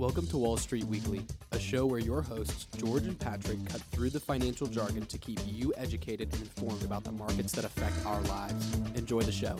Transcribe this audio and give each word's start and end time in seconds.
Welcome 0.00 0.26
to 0.28 0.38
Wall 0.38 0.56
Street 0.56 0.84
Weekly, 0.84 1.20
a 1.52 1.58
show 1.58 1.84
where 1.84 2.00
your 2.00 2.22
hosts, 2.22 2.66
George 2.78 3.02
and 3.02 3.18
Patrick, 3.18 3.62
cut 3.66 3.82
through 3.92 4.08
the 4.08 4.18
financial 4.18 4.66
jargon 4.66 5.04
to 5.04 5.18
keep 5.18 5.38
you 5.46 5.74
educated 5.76 6.32
and 6.32 6.40
informed 6.40 6.82
about 6.84 7.04
the 7.04 7.12
markets 7.12 7.52
that 7.52 7.66
affect 7.66 8.06
our 8.06 8.22
lives. 8.22 8.74
Enjoy 8.94 9.20
the 9.20 9.30
show. 9.30 9.58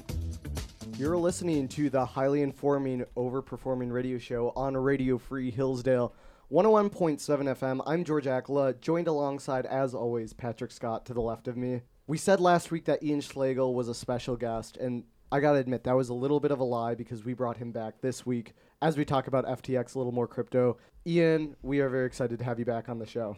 You're 0.97 1.19
listening 1.19 1.69
to 1.69 1.91
the 1.91 2.07
highly 2.07 2.41
informing, 2.41 3.05
overperforming 3.19 3.93
radio 3.93 4.17
show 4.17 4.55
on 4.57 4.75
Radio 4.79 5.19
Free 5.19 5.51
Hillsdale 5.51 6.15
101.7 6.51 7.21
FM. 7.21 7.83
I'm 7.85 8.03
George 8.03 8.25
Akla, 8.25 8.81
joined 8.81 9.09
alongside, 9.09 9.67
as 9.67 9.93
always, 9.93 10.33
Patrick 10.33 10.71
Scott 10.71 11.05
to 11.05 11.13
the 11.13 11.21
left 11.21 11.49
of 11.49 11.59
me. 11.59 11.83
We 12.07 12.17
said 12.17 12.41
last 12.41 12.71
week 12.71 12.87
that 12.87 13.03
Ian 13.03 13.21
Schlagel 13.21 13.75
was 13.75 13.89
a 13.89 13.95
special 13.95 14.37
guest, 14.37 14.79
and 14.79 15.05
I 15.33 15.39
gotta 15.39 15.59
admit, 15.59 15.85
that 15.85 15.97
was 15.97 16.09
a 16.09 16.15
little 16.15 16.41
bit 16.41 16.51
of 16.51 16.59
a 16.59 16.65
lie 16.65 16.97
because 16.97 17.25
we 17.25 17.35
brought 17.35 17.57
him 17.57 17.71
back 17.71 18.01
this 18.01 18.27
week 18.27 18.53
as 18.83 18.97
we 18.97 19.05
talk 19.05 19.29
about 19.29 19.47
FTX, 19.47 19.95
a 19.95 19.99
little 19.99 20.13
more 20.13 20.27
crypto. 20.27 20.77
Ian, 21.07 21.55
we 21.63 21.81
are 21.81 21.89
very 21.89 22.07
excited 22.07 22.39
to 22.39 22.45
have 22.45 22.59
you 22.59 22.65
back 22.65 22.89
on 22.89 22.99
the 22.99 23.07
show. 23.07 23.37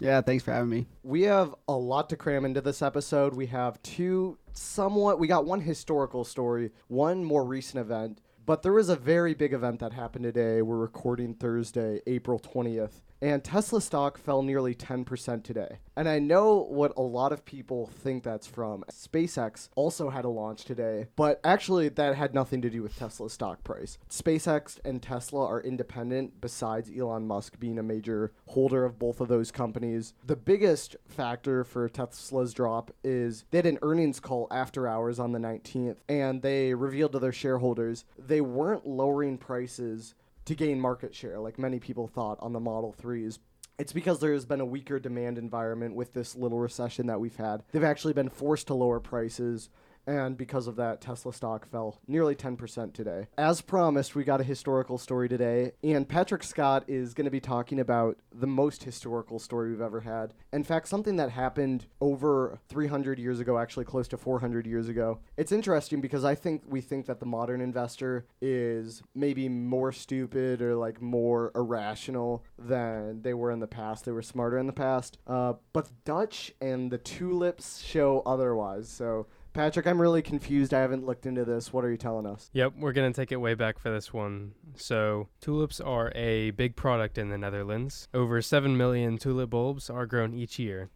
Yeah, 0.00 0.20
thanks 0.20 0.44
for 0.44 0.52
having 0.52 0.68
me. 0.70 0.86
We 1.02 1.22
have 1.22 1.54
a 1.68 1.72
lot 1.72 2.10
to 2.10 2.16
cram 2.16 2.44
into 2.44 2.60
this 2.60 2.82
episode. 2.82 3.34
We 3.34 3.46
have 3.46 3.82
two 3.82 4.38
somewhat, 4.52 5.18
we 5.18 5.28
got 5.28 5.46
one 5.46 5.60
historical 5.60 6.24
story, 6.24 6.72
one 6.88 7.24
more 7.24 7.44
recent 7.44 7.80
event, 7.80 8.20
but 8.46 8.62
there 8.62 8.72
was 8.72 8.88
a 8.88 8.96
very 8.96 9.34
big 9.34 9.52
event 9.52 9.80
that 9.80 9.92
happened 9.92 10.24
today. 10.24 10.62
We're 10.62 10.76
recording 10.76 11.34
Thursday, 11.34 12.00
April 12.06 12.38
20th 12.38 13.02
and 13.22 13.44
Tesla 13.44 13.80
stock 13.80 14.18
fell 14.18 14.42
nearly 14.42 14.74
10% 14.74 15.42
today. 15.42 15.78
And 15.96 16.08
I 16.08 16.18
know 16.18 16.62
what 16.62 16.92
a 16.96 17.02
lot 17.02 17.32
of 17.32 17.44
people 17.44 17.86
think 17.86 18.22
that's 18.22 18.46
from. 18.46 18.84
SpaceX 18.90 19.68
also 19.74 20.10
had 20.10 20.24
a 20.24 20.28
launch 20.28 20.64
today, 20.64 21.08
but 21.16 21.40
actually 21.44 21.88
that 21.90 22.16
had 22.16 22.34
nothing 22.34 22.62
to 22.62 22.70
do 22.70 22.82
with 22.82 22.96
Tesla's 22.96 23.32
stock 23.32 23.62
price. 23.62 23.98
SpaceX 24.08 24.78
and 24.84 25.02
Tesla 25.02 25.46
are 25.46 25.60
independent 25.60 26.40
besides 26.40 26.90
Elon 26.96 27.26
Musk 27.26 27.58
being 27.60 27.78
a 27.78 27.82
major 27.82 28.32
holder 28.46 28.84
of 28.84 28.98
both 28.98 29.20
of 29.20 29.28
those 29.28 29.50
companies. 29.50 30.14
The 30.24 30.36
biggest 30.36 30.96
factor 31.06 31.64
for 31.64 31.88
Tesla's 31.88 32.54
drop 32.54 32.90
is 33.04 33.44
they 33.50 33.58
had 33.58 33.66
an 33.66 33.78
earnings 33.82 34.20
call 34.20 34.46
after 34.50 34.88
hours 34.88 35.18
on 35.18 35.32
the 35.32 35.38
19th 35.38 35.96
and 36.08 36.40
they 36.40 36.72
revealed 36.74 37.12
to 37.12 37.18
their 37.18 37.32
shareholders 37.32 38.04
they 38.30 38.40
weren't 38.40 38.86
lowering 38.86 39.36
prices 39.36 40.14
to 40.44 40.54
gain 40.54 40.80
market 40.80 41.14
share, 41.14 41.40
like 41.40 41.58
many 41.58 41.80
people 41.80 42.06
thought 42.06 42.38
on 42.40 42.52
the 42.52 42.60
Model 42.60 42.94
3s. 43.02 43.40
It's 43.76 43.92
because 43.92 44.20
there's 44.20 44.44
been 44.44 44.60
a 44.60 44.64
weaker 44.64 45.00
demand 45.00 45.36
environment 45.36 45.96
with 45.96 46.12
this 46.12 46.36
little 46.36 46.60
recession 46.60 47.08
that 47.08 47.18
we've 47.18 47.34
had. 47.34 47.64
They've 47.72 47.82
actually 47.82 48.12
been 48.12 48.28
forced 48.28 48.68
to 48.68 48.74
lower 48.74 49.00
prices 49.00 49.68
and 50.06 50.36
because 50.36 50.66
of 50.66 50.76
that, 50.76 51.00
Tesla 51.00 51.32
stock 51.32 51.68
fell 51.70 51.98
nearly 52.06 52.34
10% 52.34 52.92
today. 52.92 53.26
As 53.36 53.60
promised, 53.60 54.14
we 54.14 54.24
got 54.24 54.40
a 54.40 54.44
historical 54.44 54.98
story 54.98 55.28
today, 55.28 55.72
and 55.82 56.08
Patrick 56.08 56.42
Scott 56.42 56.84
is 56.88 57.14
going 57.14 57.26
to 57.26 57.30
be 57.30 57.40
talking 57.40 57.78
about 57.80 58.18
the 58.32 58.46
most 58.46 58.82
historical 58.82 59.38
story 59.38 59.70
we've 59.70 59.80
ever 59.80 60.00
had. 60.00 60.34
In 60.52 60.64
fact, 60.64 60.88
something 60.88 61.16
that 61.16 61.30
happened 61.30 61.86
over 62.00 62.58
300 62.68 63.18
years 63.18 63.40
ago, 63.40 63.58
actually 63.58 63.84
close 63.84 64.08
to 64.08 64.16
400 64.16 64.66
years 64.66 64.88
ago. 64.88 65.20
It's 65.36 65.52
interesting 65.52 66.00
because 66.00 66.24
I 66.24 66.34
think 66.34 66.62
we 66.66 66.80
think 66.80 67.06
that 67.06 67.20
the 67.20 67.26
modern 67.26 67.60
investor 67.60 68.26
is 68.40 69.02
maybe 69.14 69.48
more 69.48 69.92
stupid 69.92 70.62
or 70.62 70.74
like 70.76 71.00
more 71.00 71.52
irrational 71.54 72.44
than 72.58 73.22
they 73.22 73.34
were 73.34 73.50
in 73.50 73.60
the 73.60 73.66
past. 73.66 74.04
They 74.04 74.12
were 74.12 74.22
smarter 74.22 74.58
in 74.58 74.66
the 74.66 74.72
past. 74.72 75.18
Uh, 75.26 75.54
but 75.72 75.90
Dutch 76.04 76.52
and 76.60 76.90
the 76.90 76.98
tulips 76.98 77.80
show 77.80 78.22
otherwise. 78.26 78.88
So 78.88 79.26
Patrick, 79.52 79.86
I'm 79.86 80.00
really 80.00 80.22
confused. 80.22 80.72
I 80.72 80.80
haven't 80.80 81.04
looked 81.04 81.26
into 81.26 81.44
this. 81.44 81.72
What 81.72 81.84
are 81.84 81.90
you 81.90 81.96
telling 81.96 82.26
us? 82.26 82.50
Yep, 82.52 82.74
we're 82.78 82.92
going 82.92 83.12
to 83.12 83.20
take 83.20 83.32
it 83.32 83.36
way 83.36 83.54
back 83.54 83.78
for 83.78 83.90
this 83.90 84.12
one. 84.12 84.52
So, 84.76 85.28
tulips 85.40 85.80
are 85.80 86.12
a 86.14 86.52
big 86.52 86.76
product 86.76 87.18
in 87.18 87.30
the 87.30 87.38
Netherlands. 87.38 88.08
Over 88.14 88.40
7 88.42 88.76
million 88.76 89.18
tulip 89.18 89.50
bulbs 89.50 89.90
are 89.90 90.06
grown 90.06 90.34
each 90.34 90.58
year. 90.58 90.90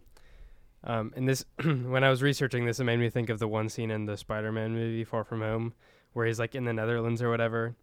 Um, 0.84 1.12
and 1.16 1.28
this, 1.28 1.44
when 1.64 2.04
I 2.04 2.10
was 2.10 2.22
researching 2.22 2.64
this, 2.64 2.78
it 2.78 2.84
made 2.84 3.00
me 3.00 3.10
think 3.10 3.28
of 3.28 3.40
the 3.40 3.48
one 3.48 3.68
scene 3.68 3.90
in 3.90 4.06
the 4.06 4.16
Spider 4.16 4.52
Man 4.52 4.74
movie, 4.74 5.04
Far 5.04 5.24
From 5.24 5.40
Home, 5.40 5.74
where 6.12 6.26
he's 6.26 6.38
like 6.38 6.54
in 6.54 6.64
the 6.64 6.72
Netherlands 6.72 7.22
or 7.22 7.30
whatever. 7.30 7.74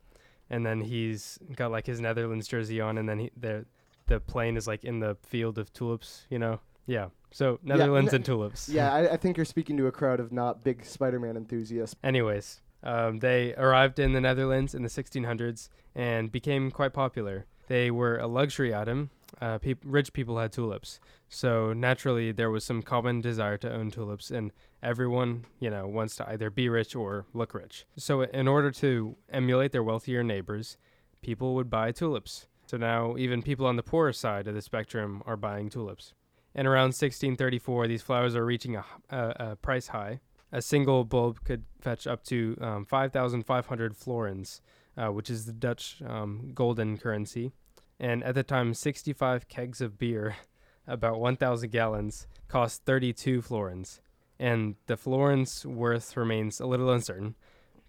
And 0.50 0.66
then 0.66 0.82
he's 0.82 1.38
got 1.56 1.72
like 1.72 1.86
his 1.86 2.00
Netherlands 2.00 2.48
jersey 2.48 2.80
on, 2.80 2.98
and 2.98 3.10
then 3.10 3.20
he, 3.20 3.32
the, 3.36 3.66
the 4.08 4.20
plane 4.20 4.56
is 4.56 4.68
like 4.68 4.84
in 4.84 5.00
the 5.00 5.18
field 5.24 5.58
of 5.58 5.74
tulips, 5.74 6.28
you 6.30 6.40
know? 6.40 6.60
Yeah. 6.86 7.08
So 7.32 7.60
Netherlands 7.64 8.12
yeah, 8.12 8.18
and 8.18 8.26
tulips. 8.26 8.70
Yeah, 8.70 8.94
I, 8.94 9.14
I, 9.14 9.18
think 9.18 9.38
you're 9.38 9.46
speaking 9.46 9.78
to 9.78 9.88
a 9.88 9.92
crowd 9.92 10.20
of 10.20 10.32
not 10.32 10.64
big 10.64 10.86
Spider-Man 10.86 11.38
enthusiasts. 11.38 11.96
Anyways, 12.04 12.62
um, 12.84 13.20
they 13.20 13.54
arrived 13.56 14.00
in 14.00 14.14
the 14.14 14.22
Netherlands 14.22 14.76
in 14.76 14.84
the 14.84 14.90
1600s 14.90 15.70
and 15.96 16.32
became 16.32 16.72
quite 16.72 16.94
popular. 16.94 17.46
They 17.68 17.90
were 17.90 18.18
a 18.18 18.28
luxury 18.28 18.76
item. 18.76 19.12
Uh, 19.40 19.60
pe- 19.60 19.76
rich 19.86 20.12
people 20.12 20.38
had 20.38 20.52
tulips, 20.52 21.00
so 21.30 21.72
naturally 21.72 22.34
there 22.34 22.52
was 22.52 22.66
some 22.66 22.82
common 22.82 23.22
desire 23.22 23.58
to 23.60 23.74
own 23.74 23.90
tulips, 23.90 24.30
and 24.30 24.52
everyone, 24.84 25.46
you 25.58 25.70
know, 25.70 25.88
wants 25.88 26.18
to 26.18 26.30
either 26.30 26.50
be 26.50 26.68
rich 26.68 26.98
or 26.98 27.26
look 27.34 27.54
rich. 27.54 27.86
So 27.96 28.24
in 28.24 28.50
order 28.50 28.72
to 28.72 29.16
emulate 29.32 29.72
their 29.72 29.84
wealthier 29.84 30.22
neighbors, 30.22 30.76
people 31.22 31.56
would 31.56 31.70
buy 31.70 31.94
tulips. 31.94 32.48
So 32.66 32.76
now 32.76 33.16
even 33.18 33.42
people 33.42 33.66
on 33.66 33.78
the 33.78 33.84
poorer 33.84 34.12
side 34.12 34.48
of 34.48 34.54
the 34.54 34.62
spectrum 34.62 35.24
are 35.26 35.38
buying 35.38 35.70
tulips 35.70 36.14
and 36.54 36.68
around 36.68 36.88
1634, 36.88 37.88
these 37.88 38.02
flowers 38.02 38.36
are 38.36 38.46
reaching 38.46 38.76
a, 38.76 38.86
a, 39.10 39.36
a 39.52 39.56
price 39.56 39.88
high. 39.88 40.20
A 40.52 40.62
single 40.62 41.06
bulb 41.06 41.44
could 41.46 41.64
fetch 41.80 42.06
up 42.06 42.24
to 42.26 42.58
um, 42.60 42.86
5,500 42.86 43.96
florins, 43.96 44.62
uh, 44.98 45.08
which 45.08 45.30
is 45.30 45.46
the 45.46 45.54
Dutch 45.54 46.02
um, 46.06 46.52
golden 46.54 46.98
currency. 46.98 47.52
And 48.00 48.24
at 48.24 48.36
the 48.36 48.44
time, 48.44 48.74
65 48.74 49.48
kegs 49.48 49.80
of 49.80 49.98
beer, 49.98 50.36
about 50.88 51.22
1,000 51.22 51.72
gallons, 51.72 52.28
cost 52.50 52.84
32 52.86 53.42
florins. 53.42 54.02
And 54.38 54.76
the 54.88 54.98
florins 54.98 55.66
worth 55.66 56.18
remains 56.18 56.60
a 56.60 56.66
little 56.66 56.92
uncertain. 56.92 57.36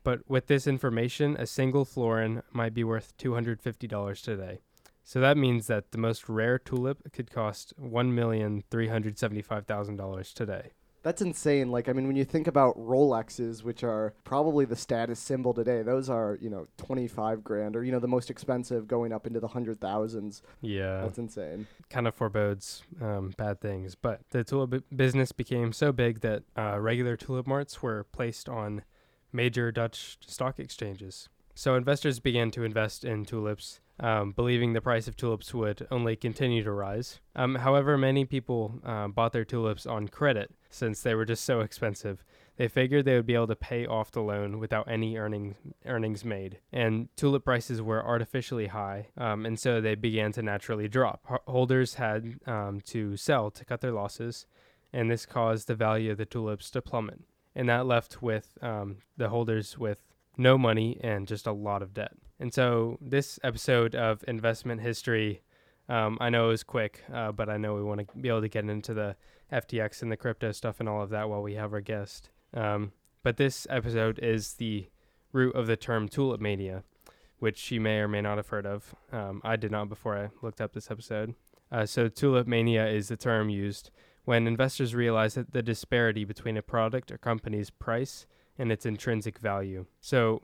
But 0.05 0.29
with 0.29 0.47
this 0.47 0.67
information, 0.67 1.37
a 1.37 1.47
single 1.47 1.85
florin 1.85 2.43
might 2.53 2.75
be 2.75 2.85
worth 2.85 3.17
$250 3.17 4.23
today. 4.23 4.61
So 5.05 5.21
that 5.21 5.37
means 5.37 5.67
that 5.67 5.91
the 5.93 5.99
most 5.99 6.29
rare 6.29 6.59
tulip 6.59 7.13
could 7.13 7.31
cost 7.31 7.73
one 7.77 8.15
million 8.15 8.63
three 8.71 8.89
hundred 8.89 9.19
seventy-five 9.19 9.67
thousand 9.67 9.97
dollars 9.97 10.33
today. 10.33 10.71
That's 11.03 11.21
insane. 11.21 11.71
Like, 11.71 11.89
I 11.89 11.93
mean, 11.93 12.07
when 12.07 12.17
you 12.17 12.25
think 12.25 12.47
about 12.47 12.79
Rolexes, 12.79 13.65
which 13.65 13.83
are 13.83 14.15
probably 14.25 14.65
the 14.65 14.77
status 14.77 15.19
symbol 15.19 15.53
today, 15.53 15.83
those 15.83 16.09
are, 16.09 16.39
you 16.41 16.49
know, 16.49 16.69
25 16.77 17.43
grand 17.43 17.75
or, 17.75 17.83
you 17.83 17.91
know, 17.91 17.99
the 17.99 18.09
most 18.09 18.31
expensive 18.31 18.87
going 18.87 19.13
up 19.13 19.27
into 19.27 19.41
the 19.41 19.49
hundred 19.49 19.81
thousands. 19.81 20.43
Yeah. 20.61 21.01
That's 21.01 21.19
insane. 21.19 21.67
Kind 21.91 22.07
of 22.07 22.15
forebodes 22.15 22.83
um, 23.01 23.35
bad 23.37 23.61
things. 23.61 23.97
But 23.97 24.21
the 24.31 24.45
tulip 24.45 24.85
business 24.95 25.33
became 25.33 25.73
so 25.73 25.91
big 25.93 26.21
that 26.21 26.45
uh, 26.57 26.79
regular 26.79 27.17
tulip 27.17 27.47
marts 27.47 27.83
were 27.83 28.05
placed 28.05 28.49
on 28.49 28.85
major 29.33 29.73
Dutch 29.73 30.19
stock 30.25 30.61
exchanges. 30.61 31.29
So 31.55 31.75
investors 31.75 32.21
began 32.21 32.51
to 32.53 32.63
invest 32.63 33.05
in 33.05 33.25
tulips 33.25 33.81
um, 34.03 34.33
believing 34.33 34.73
the 34.73 34.81
price 34.81 35.07
of 35.07 35.17
tulips 35.17 35.55
would 35.55 35.87
only 35.91 36.17
continue 36.17 36.65
to 36.65 36.73
rise. 36.73 37.21
Um, 37.37 37.55
however, 37.55 37.97
many 37.97 38.25
people 38.25 38.81
uh, 38.85 39.07
bought 39.07 39.33
their 39.33 39.45
tulips 39.45 39.87
on 39.87 40.09
credit 40.09 40.51
since 40.69 41.01
they 41.01 41.15
were 41.15 41.25
just 41.25 41.45
so 41.45 41.61
expensive. 41.61 42.25
They 42.57 42.67
figured 42.67 43.05
they 43.05 43.15
would 43.15 43.27
be 43.27 43.35
able 43.35 43.47
to 43.47 43.57
pay 43.57 43.87
off 43.87 44.11
the 44.11 44.21
loan 44.21 44.59
without 44.59 44.91
any 44.91 45.17
earning, 45.17 45.55
earnings 45.87 46.25
made. 46.25 46.59
And 46.73 47.09
tulip 47.17 47.45
prices 47.45 47.81
were 47.81 48.05
artificially 48.05 48.67
high, 48.67 49.09
um, 49.17 49.47
and 49.47 49.59
so 49.59 49.81
they 49.81 49.95
began 49.95 50.33
to 50.33 50.43
naturally 50.43 50.89
drop. 50.89 51.25
H- 51.31 51.39
holders 51.47 51.95
had 51.95 52.41
um, 52.47 52.81
to 52.87 53.17
sell 53.17 53.51
to 53.53 53.65
cut 53.65 53.81
their 53.81 53.93
losses, 53.93 54.47
and 54.93 55.11
this 55.11 55.25
caused 55.25 55.69
the 55.69 55.75
value 55.75 56.11
of 56.11 56.19
the 56.19 56.27
tulips 56.27 56.71
to 56.73 56.83
plummet. 56.83 57.21
And 57.55 57.69
that 57.69 57.87
left 57.87 58.21
with 58.21 58.59
um, 58.61 58.99
the 59.17 59.29
holders 59.29 59.79
with 59.79 60.01
no 60.37 60.59
money 60.59 60.99
and 61.03 61.29
just 61.29 61.47
a 61.47 61.53
lot 61.53 61.83
of 61.83 61.95
debt. 61.95 62.13
And 62.43 62.53
so 62.53 62.99
this 63.01 63.39
episode 63.45 63.95
of 63.95 64.25
investment 64.27 64.81
history, 64.81 65.43
um, 65.89 66.19
I 66.21 66.29
know 66.29 66.51
is 66.51 66.65
quick, 66.65 67.05
uh, 67.15 67.31
but 67.31 67.49
I 67.49 67.57
know 67.57 67.75
we 67.75 67.85
want 67.85 68.01
to 68.01 68.19
be 68.19 68.29
able 68.29 68.41
to 68.41 68.49
get 68.49 68.65
into 68.65 68.93
the 68.93 69.15
FTX 69.53 70.03
and 70.03 70.11
the 70.11 70.17
crypto 70.17 70.51
stuff 70.51 70.81
and 70.81 70.89
all 70.89 71.03
of 71.03 71.11
that 71.11 71.29
while 71.29 71.41
we 71.41 71.55
have 71.55 71.73
our 71.73 71.81
guest. 71.81 72.31
Um, 72.53 72.91
but 73.23 73.37
this 73.37 73.65
episode 73.71 74.19
is 74.19 74.55
the 74.55 74.89
root 75.31 75.55
of 75.55 75.69
the 75.69 75.77
term 75.77 76.09
tulip 76.09 76.41
mania, 76.41 76.83
which 77.39 77.71
you 77.71 77.81
may 77.81 77.99
or 77.99 78.09
may 78.09 78.21
not 78.21 78.39
have 78.39 78.49
heard 78.49 78.67
of. 78.67 78.93
Um, 79.13 79.41
I 79.45 79.55
did 79.55 79.71
not 79.71 79.89
before 79.89 80.19
I 80.19 80.31
looked 80.45 80.61
up 80.61 80.73
this 80.73 80.91
episode. 80.91 81.37
Uh, 81.71 81.87
so 81.87 82.09
tulip 82.09 82.49
mania 82.49 82.89
is 82.89 83.07
the 83.07 83.17
term 83.17 83.51
used 83.51 83.93
when 84.25 84.49
investors 84.49 84.97
realize 84.97 85.35
that 85.35 85.53
the 85.53 85.63
disparity 85.63 86.25
between 86.25 86.57
a 86.57 86.63
product 86.63 87.13
or 87.13 87.19
company's 87.19 87.71
price 87.71 88.27
and 88.59 88.73
its 88.73 88.85
intrinsic 88.85 89.39
value. 89.39 89.87
So 90.01 90.43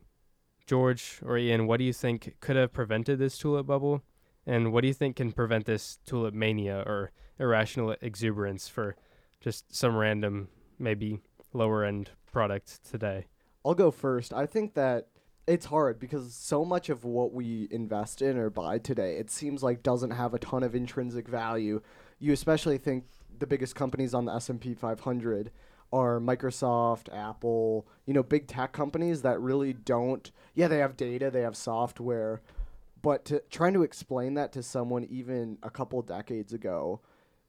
George 0.69 1.19
or 1.25 1.39
Ian, 1.39 1.67
what 1.67 1.79
do 1.79 1.85
you 1.85 1.95
think 1.95 2.37
could 2.41 2.55
have 2.55 2.75
prevented 2.75 3.19
this 3.19 3.39
tulip 3.39 3.67
bubble? 3.67 4.03
And 4.47 4.71
what 4.71 4.83
do 4.83 4.89
you 4.89 4.95
think 4.95 5.17
can 5.17 5.33
prevent 5.33 5.65
this 5.65 5.99
tulip 6.05 6.35
mania 6.35 6.85
or 6.87 7.11
irrational 7.39 7.97
exuberance 8.03 8.69
for 8.69 8.95
just 9.41 9.75
some 9.75 9.97
random, 9.97 10.49
maybe 10.79 11.21
lower 11.55 11.85
end 11.85 12.11
product 12.31 12.85
today? 12.85 13.29
I'll 13.65 13.75
go 13.75 13.91
first. 13.91 14.35
I 14.35 14.45
think 14.45 14.75
that 14.75 15.09
It's 15.49 15.65
hard 15.65 15.99
because 15.99 16.35
so 16.35 16.63
much 16.63 16.91
of 16.91 17.05
what 17.05 17.33
we 17.33 17.69
invest 17.71 18.21
in 18.21 18.37
or 18.37 18.51
buy 18.51 18.79
today, 18.79 19.17
it 19.17 19.31
seems 19.31 19.63
like 19.63 19.83
doesn't 19.83 20.11
have 20.11 20.35
a 20.35 20.39
ton 20.39 20.63
of 20.63 20.75
intrinsic 20.75 21.27
value. 21.27 21.81
You 22.19 22.35
especially 22.35 22.77
think 22.77 23.05
the 23.39 23.47
biggest 23.47 23.75
companies 23.75 24.13
on 24.13 24.27
the 24.27 24.35
S&P 24.35 24.75
500 24.75 25.51
are 25.93 26.21
Microsoft, 26.21 27.15
Apple, 27.15 27.87
you 28.07 28.15
know, 28.15 28.23
big 28.23 28.47
tech 28.47 28.73
companies 28.73 29.23
that 29.23 29.41
really 29.41 29.73
don't 29.73 30.31
yeah, 30.55 30.67
they 30.67 30.79
have 30.79 30.97
data, 30.97 31.31
they 31.31 31.43
have 31.43 31.57
software, 31.57 32.41
but 33.01 33.25
to 33.27 33.41
trying 33.49 33.75
to 33.75 33.85
explain 33.85 34.35
that 34.35 34.53
to 34.53 34.63
someone 34.63 35.05
even 35.05 35.57
a 35.63 35.71
couple 35.71 36.03
decades 36.03 36.53
ago, 36.53 37.01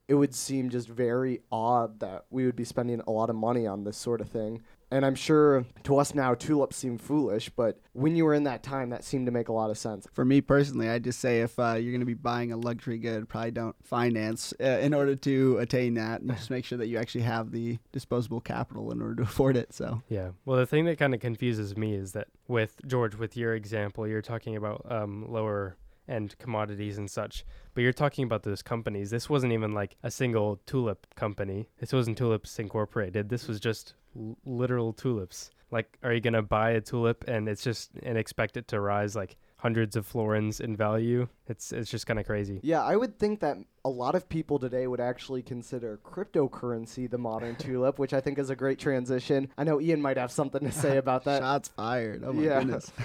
it 0.07 0.13
would 0.13 0.35
seem 0.35 0.69
just 0.69 0.87
very 0.87 1.41
odd 1.51 1.99
that 2.01 2.25
we 2.29 2.45
would 2.45 2.55
be 2.55 2.65
spending 2.65 3.01
a 3.07 3.11
lot 3.11 3.31
of 3.31 3.35
money 3.35 3.65
on 3.65 3.83
this 3.83 3.97
sort 3.97 4.21
of 4.21 4.29
thing. 4.29 4.61
And 4.91 5.05
I'm 5.05 5.15
sure 5.15 5.65
to 5.83 5.97
us 5.97 6.15
now, 6.15 6.33
tulips 6.33 6.75
seem 6.75 6.97
foolish, 6.97 7.49
but 7.49 7.79
when 7.93 8.15
you 8.15 8.25
were 8.25 8.33
in 8.33 8.43
that 8.43 8.63
time, 8.63 8.89
that 8.89 9.03
seemed 9.03 9.27
to 9.27 9.31
make 9.31 9.47
a 9.47 9.53
lot 9.53 9.69
of 9.69 9.77
sense. 9.77 10.07
For 10.13 10.25
me 10.25 10.41
personally, 10.41 10.89
I 10.89 10.99
just 10.99 11.19
say 11.19 11.41
if 11.41 11.59
uh, 11.59 11.73
you're 11.73 11.91
going 11.91 11.99
to 11.99 12.05
be 12.05 12.15
buying 12.15 12.51
a 12.51 12.57
luxury 12.57 12.97
good, 12.97 13.29
probably 13.29 13.51
don't 13.51 13.75
finance 13.83 14.53
uh, 14.59 14.79
in 14.81 14.93
order 14.93 15.15
to 15.15 15.57
attain 15.59 15.93
that, 15.95 16.21
and 16.21 16.31
just 16.31 16.49
make 16.49 16.65
sure 16.65 16.77
that 16.77 16.87
you 16.87 16.97
actually 16.97 17.21
have 17.21 17.51
the 17.51 17.77
disposable 17.91 18.41
capital 18.41 18.91
in 18.91 19.01
order 19.01 19.15
to 19.15 19.21
afford 19.29 19.57
it. 19.57 19.73
So 19.73 20.01
Yeah. 20.09 20.29
Well, 20.45 20.57
the 20.57 20.65
thing 20.65 20.85
that 20.85 20.97
kind 20.97 21.13
of 21.13 21.19
confuses 21.19 21.77
me 21.77 21.93
is 21.93 22.13
that 22.13 22.27
with 22.47 22.81
George, 22.87 23.15
with 23.15 23.37
your 23.37 23.53
example, 23.53 24.07
you're 24.07 24.21
talking 24.21 24.55
about 24.55 24.85
um, 24.89 25.25
lower 25.31 25.77
end 26.09 26.37
commodities 26.39 26.97
and 26.97 27.09
such, 27.09 27.45
but 27.73 27.81
you're 27.83 27.93
talking 27.93 28.23
about 28.25 28.43
those 28.43 28.61
companies. 28.61 29.09
This 29.11 29.29
wasn't 29.29 29.53
even 29.53 29.73
like 29.73 29.95
a 30.03 30.11
single 30.11 30.59
tulip 30.65 31.07
company. 31.15 31.69
This 31.79 31.93
wasn't 31.93 32.17
Tulips 32.17 32.57
Incorporated. 32.59 33.29
This 33.29 33.47
was 33.47 33.59
just 33.59 33.93
l- 34.17 34.37
literal 34.45 34.91
tulips. 34.93 35.51
Like, 35.71 35.97
are 36.03 36.11
you 36.13 36.19
gonna 36.19 36.41
buy 36.41 36.71
a 36.71 36.81
tulip 36.81 37.23
and 37.27 37.47
it's 37.47 37.63
just 37.63 37.91
and 38.01 38.17
expect 38.17 38.57
it 38.57 38.67
to 38.69 38.79
rise 38.81 39.15
like 39.15 39.37
hundreds 39.57 39.95
of 39.95 40.07
florins 40.07 40.59
in 40.59 40.75
value? 40.75 41.27
It's 41.47 41.71
it's 41.71 41.91
just 41.91 42.07
kind 42.07 42.19
of 42.19 42.25
crazy. 42.25 42.59
Yeah, 42.63 42.81
I 42.83 42.95
would 42.95 43.19
think 43.19 43.39
that 43.41 43.57
a 43.85 43.89
lot 43.89 44.15
of 44.15 44.27
people 44.27 44.57
today 44.57 44.87
would 44.87 44.99
actually 44.99 45.43
consider 45.43 45.99
cryptocurrency 46.03 47.07
the 47.07 47.19
modern 47.19 47.55
tulip, 47.65 47.99
which 47.99 48.13
I 48.13 48.19
think 48.21 48.39
is 48.39 48.49
a 48.49 48.55
great 48.55 48.79
transition. 48.79 49.49
I 49.59 49.63
know 49.63 49.79
Ian 49.79 50.01
might 50.01 50.17
have 50.17 50.31
something 50.31 50.61
to 50.61 50.71
say 50.71 50.97
about 51.03 51.25
that. 51.25 51.41
shots 51.43 51.69
fired. 51.69 52.23
Oh 52.25 52.33
my 52.33 52.41
Yeah. 52.43 52.59
goodness. 52.59 52.91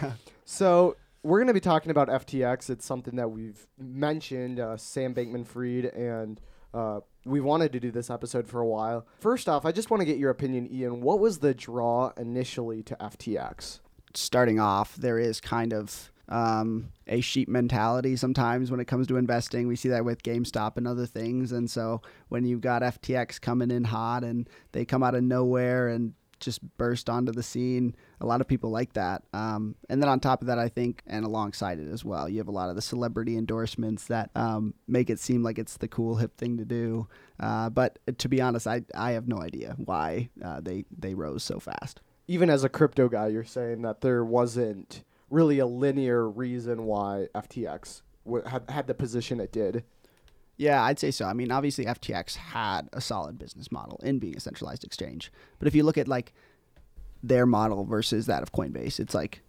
So 0.46 0.96
we're 1.24 1.38
going 1.38 1.48
to 1.48 1.54
be 1.54 1.60
talking 1.60 1.90
about 1.90 2.08
FTX. 2.08 2.70
It's 2.70 2.86
something 2.86 3.16
that 3.16 3.30
we've 3.30 3.66
mentioned, 3.78 4.60
uh, 4.60 4.76
Sam 4.76 5.14
Bankman-Fried, 5.14 5.86
and 5.86 6.40
uh, 6.72 7.00
we 7.24 7.40
wanted 7.40 7.72
to 7.72 7.80
do 7.80 7.90
this 7.90 8.10
episode 8.10 8.46
for 8.46 8.60
a 8.60 8.66
while. 8.66 9.06
First 9.18 9.48
off, 9.48 9.64
I 9.64 9.72
just 9.72 9.90
want 9.90 10.00
to 10.02 10.04
get 10.04 10.18
your 10.18 10.30
opinion, 10.30 10.68
Ian. 10.70 11.00
What 11.00 11.18
was 11.18 11.38
the 11.38 11.54
draw 11.54 12.12
initially 12.16 12.82
to 12.84 12.94
FTX? 12.96 13.80
starting 14.16 14.60
off, 14.60 14.96
there 14.96 15.18
is 15.18 15.40
kind 15.40 15.72
of 15.72 16.10
um, 16.28 16.90
a 17.06 17.20
sheep 17.20 17.48
mentality 17.48 18.16
sometimes 18.16 18.70
when 18.70 18.80
it 18.80 18.86
comes 18.86 19.06
to 19.08 19.16
investing. 19.16 19.68
We 19.68 19.76
see 19.76 19.90
that 19.90 20.04
with 20.04 20.22
GameStop 20.22 20.76
and 20.76 20.88
other 20.88 21.06
things. 21.06 21.52
And 21.52 21.70
so 21.70 22.00
when 22.28 22.44
you've 22.44 22.60
got 22.60 22.82
FTX 22.82 23.40
coming 23.40 23.70
in 23.70 23.84
hot 23.84 24.24
and 24.24 24.48
they 24.72 24.84
come 24.84 25.02
out 25.02 25.14
of 25.14 25.22
nowhere 25.22 25.88
and 25.88 26.14
just 26.40 26.60
burst 26.76 27.10
onto 27.10 27.32
the 27.32 27.42
scene, 27.42 27.94
a 28.24 28.26
lot 28.26 28.40
of 28.40 28.48
people 28.48 28.70
like 28.70 28.94
that. 28.94 29.22
Um, 29.32 29.76
and 29.88 30.02
then 30.02 30.08
on 30.08 30.18
top 30.18 30.40
of 30.40 30.46
that, 30.46 30.58
I 30.58 30.68
think, 30.68 31.02
and 31.06 31.24
alongside 31.24 31.78
it 31.78 31.90
as 31.92 32.04
well, 32.04 32.28
you 32.28 32.38
have 32.38 32.48
a 32.48 32.52
lot 32.52 32.70
of 32.70 32.74
the 32.74 32.82
celebrity 32.82 33.36
endorsements 33.36 34.06
that 34.06 34.30
um, 34.34 34.74
make 34.88 35.10
it 35.10 35.20
seem 35.20 35.42
like 35.42 35.58
it's 35.58 35.76
the 35.76 35.88
cool 35.88 36.16
hip 36.16 36.36
thing 36.36 36.56
to 36.56 36.64
do. 36.64 37.06
Uh, 37.38 37.68
but 37.68 37.98
to 38.18 38.28
be 38.28 38.40
honest, 38.40 38.66
I, 38.66 38.82
I 38.94 39.12
have 39.12 39.28
no 39.28 39.40
idea 39.40 39.76
why 39.76 40.30
uh, 40.42 40.60
they, 40.60 40.86
they 40.96 41.14
rose 41.14 41.44
so 41.44 41.60
fast. 41.60 42.00
Even 42.26 42.48
as 42.48 42.64
a 42.64 42.70
crypto 42.70 43.08
guy, 43.08 43.28
you're 43.28 43.44
saying 43.44 43.82
that 43.82 44.00
there 44.00 44.24
wasn't 44.24 45.04
really 45.28 45.58
a 45.58 45.66
linear 45.66 46.28
reason 46.28 46.84
why 46.84 47.28
FTX 47.34 48.00
w- 48.24 48.44
had, 48.46 48.70
had 48.70 48.86
the 48.86 48.94
position 48.94 49.38
it 49.38 49.52
did. 49.52 49.84
Yeah, 50.56 50.82
I'd 50.82 50.98
say 50.98 51.10
so. 51.10 51.26
I 51.26 51.32
mean, 51.32 51.50
obviously 51.50 51.84
FTX 51.84 52.36
had 52.36 52.88
a 52.92 53.00
solid 53.00 53.38
business 53.38 53.72
model 53.72 54.00
in 54.04 54.18
being 54.18 54.36
a 54.36 54.40
centralized 54.40 54.84
exchange. 54.84 55.32
But 55.58 55.68
if 55.68 55.74
you 55.74 55.82
look 55.82 55.98
at 55.98 56.08
like 56.08 56.32
their 57.28 57.46
model 57.46 57.84
versus 57.84 58.26
that 58.26 58.42
of 58.42 58.52
Coinbase, 58.52 59.00
it's 59.00 59.14
like 59.14 59.42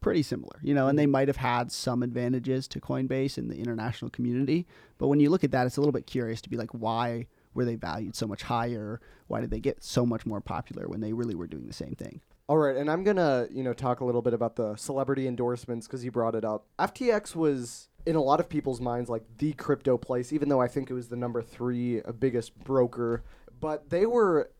pretty 0.00 0.22
similar, 0.22 0.60
you 0.62 0.74
know, 0.74 0.88
and 0.88 0.98
they 0.98 1.04
mm-hmm. 1.04 1.12
might 1.12 1.28
have 1.28 1.36
had 1.36 1.72
some 1.72 2.02
advantages 2.02 2.68
to 2.68 2.80
Coinbase 2.80 3.36
in 3.36 3.48
the 3.48 3.58
international 3.58 4.10
community, 4.10 4.66
but 4.98 5.08
when 5.08 5.20
you 5.20 5.30
look 5.30 5.44
at 5.44 5.50
that, 5.50 5.66
it's 5.66 5.76
a 5.76 5.80
little 5.80 5.92
bit 5.92 6.06
curious 6.06 6.40
to 6.42 6.48
be 6.48 6.56
like 6.56 6.70
why 6.70 7.26
were 7.54 7.64
they 7.64 7.74
valued 7.74 8.14
so 8.14 8.26
much 8.26 8.42
higher? 8.44 9.00
Why 9.26 9.40
did 9.40 9.50
they 9.50 9.60
get 9.60 9.82
so 9.82 10.06
much 10.06 10.24
more 10.24 10.40
popular 10.40 10.86
when 10.86 11.00
they 11.00 11.12
really 11.12 11.34
were 11.34 11.46
doing 11.46 11.66
the 11.66 11.72
same 11.72 11.94
thing? 11.94 12.20
All 12.48 12.56
right, 12.56 12.76
and 12.76 12.90
I'm 12.90 13.04
gonna 13.04 13.48
you 13.50 13.62
know 13.62 13.72
talk 13.72 14.00
a 14.00 14.04
little 14.04 14.22
bit 14.22 14.32
about 14.32 14.56
the 14.56 14.76
celebrity 14.76 15.26
endorsements 15.26 15.86
because 15.86 16.04
you 16.04 16.10
brought 16.10 16.34
it 16.34 16.44
up. 16.44 16.66
FTX 16.78 17.34
was 17.34 17.88
in 18.06 18.16
a 18.16 18.22
lot 18.22 18.40
of 18.40 18.48
people's 18.48 18.80
minds 18.80 19.10
like 19.10 19.24
the 19.38 19.52
crypto 19.54 19.98
place, 19.98 20.32
even 20.32 20.48
though 20.48 20.60
I 20.60 20.68
think 20.68 20.88
it 20.88 20.94
was 20.94 21.08
the 21.08 21.16
number 21.16 21.42
three 21.42 22.00
biggest 22.18 22.58
broker. 22.58 23.22
But 23.60 23.90
they 23.90 24.06
were 24.06 24.50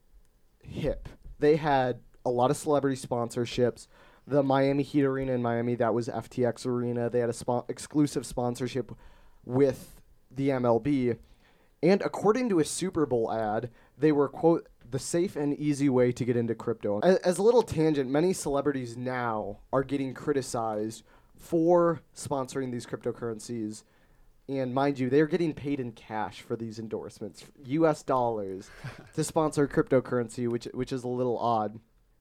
hip. 0.60 1.08
They 1.38 1.56
had 1.56 2.00
a 2.24 2.30
lot 2.30 2.50
of 2.50 2.56
celebrity 2.56 2.96
sponsorships. 3.00 3.86
The 4.26 4.42
Miami 4.42 4.82
Heat 4.82 5.04
Arena 5.04 5.32
in 5.32 5.42
Miami, 5.42 5.74
that 5.76 5.94
was 5.94 6.08
FTX 6.08 6.66
Arena. 6.66 7.08
They 7.08 7.20
had 7.20 7.30
a 7.30 7.34
spo- 7.34 7.68
exclusive 7.70 8.26
sponsorship 8.26 8.92
with 9.44 10.00
the 10.30 10.50
MLB. 10.50 11.16
And 11.82 12.02
according 12.02 12.48
to 12.50 12.58
a 12.58 12.64
Super 12.64 13.06
Bowl 13.06 13.32
ad, 13.32 13.70
they 13.96 14.12
were, 14.12 14.28
quote, 14.28 14.68
the 14.90 14.98
safe 14.98 15.36
and 15.36 15.58
easy 15.58 15.88
way 15.88 16.12
to 16.12 16.24
get 16.24 16.36
into 16.36 16.54
crypto. 16.54 17.00
As, 17.00 17.16
as 17.18 17.38
a 17.38 17.42
little 17.42 17.62
tangent, 17.62 18.10
many 18.10 18.32
celebrities 18.32 18.96
now 18.96 19.58
are 19.72 19.82
getting 19.82 20.14
criticized 20.14 21.04
for 21.36 22.00
sponsoring 22.16 22.72
these 22.72 22.86
cryptocurrencies. 22.86 23.84
And 24.48 24.72
mind 24.74 24.98
you, 24.98 25.10
they're 25.10 25.26
getting 25.26 25.52
paid 25.52 25.78
in 25.78 25.92
cash 25.92 26.40
for 26.40 26.56
these 26.56 26.78
endorsements, 26.78 27.44
US 27.66 28.02
dollars, 28.02 28.70
to 29.14 29.22
sponsor 29.22 29.68
cryptocurrency, 29.68 30.48
which, 30.48 30.64
which 30.72 30.92
is 30.92 31.04
a 31.04 31.08
little 31.08 31.38
odd. 31.38 31.78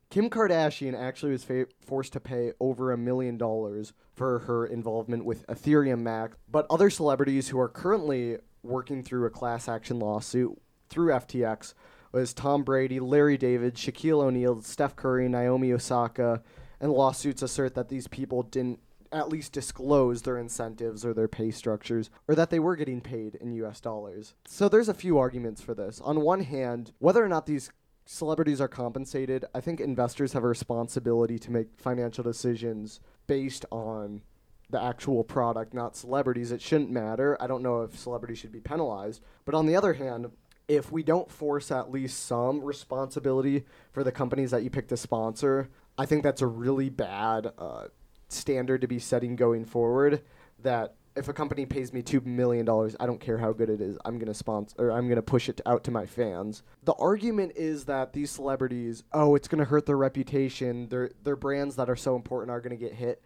Kim 0.09 0.29
Kardashian 0.29 0.97
actually 0.97 1.33
was 1.33 1.43
fa- 1.43 1.67
forced 1.85 2.13
to 2.13 2.19
pay 2.19 2.53
over 2.59 2.91
a 2.91 2.97
million 2.97 3.37
dollars 3.37 3.93
for 4.13 4.39
her 4.39 4.65
involvement 4.65 5.25
with 5.25 5.45
Ethereum 5.47 5.99
Max, 5.99 6.37
but 6.49 6.65
other 6.69 6.89
celebrities 6.89 7.49
who 7.49 7.59
are 7.59 7.67
currently 7.67 8.37
working 8.63 9.03
through 9.03 9.25
a 9.25 9.29
class 9.29 9.67
action 9.67 9.99
lawsuit 9.99 10.57
through 10.89 11.11
FTX 11.11 11.73
was 12.13 12.33
Tom 12.33 12.63
Brady, 12.63 12.99
Larry 12.99 13.37
David, 13.37 13.75
Shaquille 13.75 14.23
O'Neal, 14.23 14.61
Steph 14.61 14.95
Curry, 14.95 15.27
Naomi 15.27 15.73
Osaka, 15.73 16.41
and 16.79 16.91
lawsuits 16.91 17.41
assert 17.41 17.75
that 17.75 17.89
these 17.89 18.07
people 18.07 18.43
didn't 18.43 18.79
at 19.11 19.29
least 19.29 19.53
disclose 19.53 20.21
their 20.21 20.37
incentives 20.37 21.05
or 21.05 21.13
their 21.13 21.27
pay 21.27 21.51
structures, 21.51 22.09
or 22.27 22.35
that 22.35 22.49
they 22.49 22.59
were 22.59 22.75
getting 22.75 23.01
paid 23.01 23.35
in 23.35 23.53
US 23.53 23.79
dollars. 23.79 24.35
So 24.45 24.67
there's 24.69 24.89
a 24.89 24.93
few 24.93 25.17
arguments 25.17 25.61
for 25.61 25.73
this. 25.73 26.01
On 26.01 26.21
one 26.21 26.41
hand, 26.41 26.93
whether 26.99 27.23
or 27.23 27.29
not 27.29 27.45
these 27.45 27.71
celebrities 28.07 28.61
are 28.61 28.67
compensated, 28.67 29.45
I 29.53 29.61
think 29.61 29.79
investors 29.79 30.33
have 30.33 30.43
a 30.43 30.47
responsibility 30.47 31.37
to 31.39 31.51
make 31.51 31.67
financial 31.77 32.23
decisions 32.23 32.99
based 33.27 33.65
on 33.69 34.21
the 34.69 34.81
actual 34.81 35.23
product, 35.23 35.73
not 35.73 35.95
celebrities. 35.95 36.51
It 36.51 36.61
shouldn't 36.61 36.89
matter. 36.89 37.37
I 37.41 37.47
don't 37.47 37.63
know 37.63 37.81
if 37.81 37.97
celebrities 37.97 38.39
should 38.39 38.51
be 38.51 38.59
penalized. 38.59 39.21
But 39.45 39.55
on 39.55 39.65
the 39.65 39.75
other 39.75 39.93
hand, 39.93 40.31
if 40.67 40.91
we 40.91 41.03
don't 41.03 41.31
force 41.31 41.71
at 41.71 41.91
least 41.91 42.25
some 42.25 42.61
responsibility 42.61 43.63
for 43.91 44.03
the 44.03 44.11
companies 44.11 44.51
that 44.51 44.63
you 44.63 44.69
pick 44.69 44.87
to 44.89 44.97
sponsor, 44.97 45.69
I 45.97 46.05
think 46.05 46.23
that's 46.23 46.41
a 46.41 46.47
really 46.47 46.89
bad 46.89 47.51
uh, 47.57 47.85
standard 48.29 48.81
to 48.81 48.87
be 48.87 48.99
setting 48.99 49.35
going 49.35 49.65
forward. 49.65 50.21
That 50.59 50.95
if 51.17 51.27
a 51.27 51.33
company 51.33 51.65
pays 51.65 51.91
me 51.91 52.01
two 52.01 52.21
million 52.21 52.65
dollars, 52.65 52.95
I 52.99 53.05
don't 53.05 53.19
care 53.19 53.37
how 53.37 53.51
good 53.51 53.69
it 53.69 53.81
is. 53.81 53.97
I'm 54.05 54.19
gonna 54.19 54.33
sponsor 54.33 54.75
or 54.77 54.91
I'm 54.91 55.09
gonna 55.09 55.21
push 55.21 55.49
it 55.49 55.61
out 55.65 55.83
to 55.85 55.91
my 55.91 56.05
fans. 56.05 56.63
The 56.83 56.93
argument 56.93 57.53
is 57.55 57.85
that 57.85 58.13
these 58.13 58.31
celebrities, 58.31 59.03
oh, 59.13 59.35
it's 59.35 59.47
gonna 59.47 59.65
hurt 59.65 59.85
their 59.85 59.97
reputation. 59.97 60.87
Their 60.89 61.11
their 61.23 61.35
brands 61.35 61.75
that 61.75 61.89
are 61.89 61.95
so 61.95 62.15
important 62.15 62.51
are 62.51 62.61
gonna 62.61 62.75
get 62.75 62.93
hit. 62.93 63.21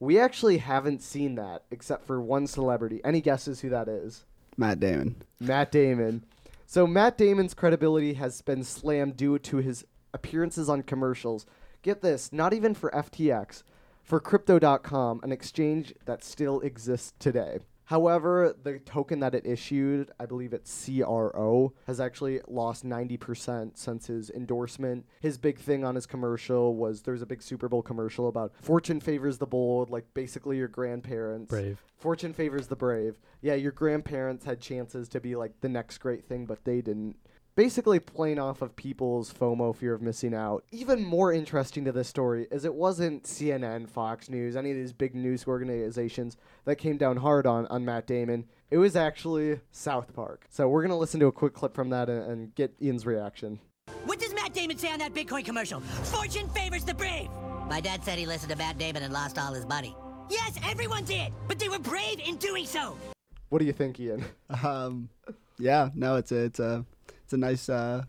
We 0.00 0.18
actually 0.18 0.58
haven't 0.58 1.02
seen 1.02 1.36
that 1.36 1.64
except 1.70 2.06
for 2.06 2.20
one 2.20 2.46
celebrity. 2.46 3.00
Any 3.04 3.20
guesses 3.20 3.60
who 3.60 3.68
that 3.70 3.88
is? 3.88 4.24
Matt 4.56 4.80
Damon. 4.80 5.16
Matt 5.40 5.72
Damon. 5.72 6.24
So 6.66 6.86
Matt 6.86 7.18
Damon's 7.18 7.54
credibility 7.54 8.14
has 8.14 8.42
been 8.42 8.64
slammed 8.64 9.16
due 9.16 9.38
to 9.38 9.58
his 9.58 9.84
appearances 10.12 10.68
on 10.68 10.82
commercials. 10.82 11.46
Get 11.82 12.00
this, 12.00 12.32
not 12.32 12.54
even 12.54 12.74
for 12.74 12.90
FTX, 12.90 13.62
for 14.04 14.20
crypto.com, 14.20 15.20
an 15.22 15.32
exchange 15.32 15.94
that 16.04 16.22
still 16.22 16.60
exists 16.60 17.14
today. 17.18 17.58
However, 17.86 18.56
the 18.62 18.78
token 18.78 19.20
that 19.20 19.34
it 19.34 19.46
issued, 19.46 20.10
I 20.18 20.24
believe 20.24 20.54
it's 20.54 20.86
CRO, 20.86 21.74
has 21.86 22.00
actually 22.00 22.40
lost 22.48 22.84
90% 22.84 23.76
since 23.76 24.06
his 24.06 24.30
endorsement. 24.30 25.04
His 25.20 25.36
big 25.36 25.58
thing 25.58 25.84
on 25.84 25.94
his 25.94 26.06
commercial 26.06 26.76
was 26.76 27.02
there's 27.02 27.20
a 27.20 27.26
big 27.26 27.42
Super 27.42 27.68
Bowl 27.68 27.82
commercial 27.82 28.28
about 28.28 28.52
fortune 28.62 29.00
favors 29.00 29.36
the 29.36 29.46
bold, 29.46 29.90
like 29.90 30.06
basically 30.14 30.56
your 30.56 30.68
grandparents. 30.68 31.50
Brave. 31.50 31.82
Fortune 31.98 32.32
favors 32.32 32.68
the 32.68 32.76
brave. 32.76 33.18
Yeah, 33.42 33.54
your 33.54 33.72
grandparents 33.72 34.46
had 34.46 34.60
chances 34.60 35.08
to 35.10 35.20
be 35.20 35.36
like 35.36 35.52
the 35.60 35.68
next 35.68 35.98
great 35.98 36.24
thing, 36.24 36.46
but 36.46 36.64
they 36.64 36.80
didn't. 36.80 37.16
Basically 37.54 38.00
playing 38.00 38.38
off 38.38 38.62
of 38.62 38.74
people's 38.76 39.32
FOMO 39.32 39.74
fear 39.74 39.94
of 39.94 40.02
missing 40.02 40.34
out. 40.34 40.64
Even 40.70 41.04
more 41.04 41.32
interesting 41.32 41.84
to 41.84 41.92
this 41.92 42.08
story 42.08 42.46
is 42.50 42.64
it 42.64 42.74
wasn't 42.74 43.24
CNN, 43.24 43.88
Fox 43.88 44.28
News, 44.28 44.56
any 44.56 44.70
of 44.70 44.76
these 44.76 44.92
big 44.92 45.14
news 45.14 45.46
organizations 45.46 46.36
that 46.64 46.76
came 46.76 46.96
down 46.96 47.18
hard 47.18 47.46
on, 47.46 47.66
on 47.66 47.84
Matt 47.84 48.06
Damon. 48.06 48.46
It 48.70 48.78
was 48.78 48.96
actually 48.96 49.60
South 49.70 50.14
Park. 50.14 50.46
So 50.50 50.68
we're 50.68 50.82
going 50.82 50.90
to 50.90 50.96
listen 50.96 51.20
to 51.20 51.26
a 51.26 51.32
quick 51.32 51.54
clip 51.54 51.74
from 51.74 51.90
that 51.90 52.08
and, 52.08 52.30
and 52.30 52.54
get 52.54 52.74
Ian's 52.82 53.06
reaction. 53.06 53.60
What 54.04 54.18
does 54.18 54.34
Matt 54.34 54.52
Damon 54.52 54.78
say 54.78 54.90
on 54.90 54.98
that 54.98 55.14
Bitcoin 55.14 55.44
commercial? 55.44 55.80
Fortune 55.80 56.48
favors 56.48 56.84
the 56.84 56.94
brave. 56.94 57.28
My 57.68 57.80
dad 57.80 58.04
said 58.04 58.18
he 58.18 58.26
listened 58.26 58.50
to 58.50 58.58
Matt 58.58 58.78
Damon 58.78 59.02
and 59.02 59.12
lost 59.12 59.38
all 59.38 59.54
his 59.54 59.66
money. 59.66 59.96
Yes, 60.30 60.58
everyone 60.64 61.04
did, 61.04 61.32
but 61.46 61.58
they 61.58 61.68
were 61.68 61.78
brave 61.78 62.18
in 62.26 62.36
doing 62.36 62.66
so. 62.66 62.96
What 63.50 63.58
do 63.58 63.66
you 63.66 63.72
think, 63.72 64.00
Ian? 64.00 64.24
Um, 64.62 65.08
yeah, 65.58 65.90
no, 65.94 66.16
it's 66.16 66.32
a 66.32 66.36
it's 66.36 66.58
a 66.58 66.84
it's 67.24 67.32
a 67.32 67.36
nice 67.36 67.68
uh, 67.68 68.04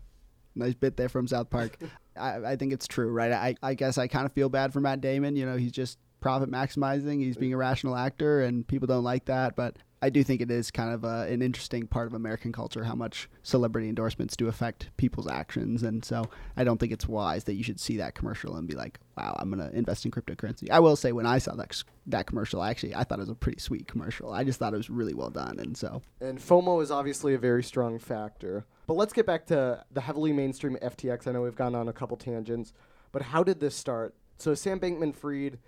nice 0.54 0.74
bit 0.74 0.96
there 0.96 1.08
from 1.08 1.26
South 1.26 1.50
Park. 1.50 1.78
I, 2.16 2.52
I 2.52 2.56
think 2.56 2.72
it's 2.72 2.86
true, 2.86 3.10
right? 3.10 3.32
I, 3.32 3.56
I 3.62 3.74
guess 3.74 3.98
I 3.98 4.06
kind 4.06 4.26
of 4.26 4.32
feel 4.32 4.48
bad 4.48 4.72
for 4.72 4.80
Matt 4.80 5.00
Damon. 5.00 5.36
You 5.36 5.44
know, 5.44 5.56
he's 5.56 5.72
just 5.72 5.98
profit 6.20 6.50
maximizing. 6.50 7.20
He's 7.20 7.36
being 7.36 7.52
a 7.52 7.58
rational 7.58 7.94
actor, 7.94 8.42
and 8.42 8.66
people 8.66 8.86
don't 8.86 9.04
like 9.04 9.26
that. 9.26 9.54
But 9.54 9.76
I 10.02 10.10
do 10.10 10.22
think 10.22 10.40
it 10.40 10.50
is 10.50 10.70
kind 10.70 10.92
of 10.92 11.04
a, 11.04 11.22
an 11.22 11.40
interesting 11.42 11.86
part 11.86 12.06
of 12.06 12.14
American 12.14 12.52
culture 12.52 12.84
how 12.84 12.94
much 12.94 13.28
celebrity 13.42 13.88
endorsements 13.88 14.36
do 14.36 14.46
affect 14.46 14.90
people's 14.96 15.26
actions. 15.26 15.82
And 15.82 16.04
so 16.04 16.24
I 16.56 16.64
don't 16.64 16.78
think 16.78 16.92
it's 16.92 17.08
wise 17.08 17.44
that 17.44 17.54
you 17.54 17.62
should 17.62 17.80
see 17.80 17.96
that 17.96 18.14
commercial 18.14 18.56
and 18.56 18.68
be 18.68 18.74
like, 18.74 18.98
wow, 19.16 19.36
I'm 19.38 19.50
going 19.50 19.68
to 19.68 19.76
invest 19.76 20.04
in 20.04 20.10
cryptocurrency. 20.10 20.70
I 20.70 20.80
will 20.80 20.96
say 20.96 21.12
when 21.12 21.26
I 21.26 21.38
saw 21.38 21.54
that, 21.54 21.82
that 22.06 22.26
commercial, 22.26 22.62
actually, 22.62 22.94
I 22.94 23.04
thought 23.04 23.18
it 23.18 23.22
was 23.22 23.30
a 23.30 23.34
pretty 23.34 23.60
sweet 23.60 23.88
commercial. 23.88 24.32
I 24.32 24.44
just 24.44 24.58
thought 24.58 24.74
it 24.74 24.78
was 24.78 24.90
really 24.90 25.14
well 25.14 25.30
done. 25.30 25.58
And 25.58 25.76
so. 25.76 26.02
And 26.20 26.38
FOMO 26.38 26.82
is 26.82 26.90
obviously 26.90 27.34
a 27.34 27.38
very 27.38 27.62
strong 27.62 27.98
factor. 27.98 28.66
But 28.86 28.94
let's 28.94 29.12
get 29.12 29.26
back 29.26 29.46
to 29.46 29.84
the 29.90 30.00
heavily 30.00 30.32
mainstream 30.32 30.76
FTX. 30.82 31.26
I 31.26 31.32
know 31.32 31.42
we've 31.42 31.56
gone 31.56 31.74
on 31.74 31.88
a 31.88 31.92
couple 31.92 32.16
tangents, 32.16 32.72
but 33.12 33.22
how 33.22 33.42
did 33.42 33.60
this 33.60 33.74
start? 33.74 34.14
So 34.38 34.54
Sam 34.54 34.78
Bankman 34.78 35.14
Fried 35.14 35.58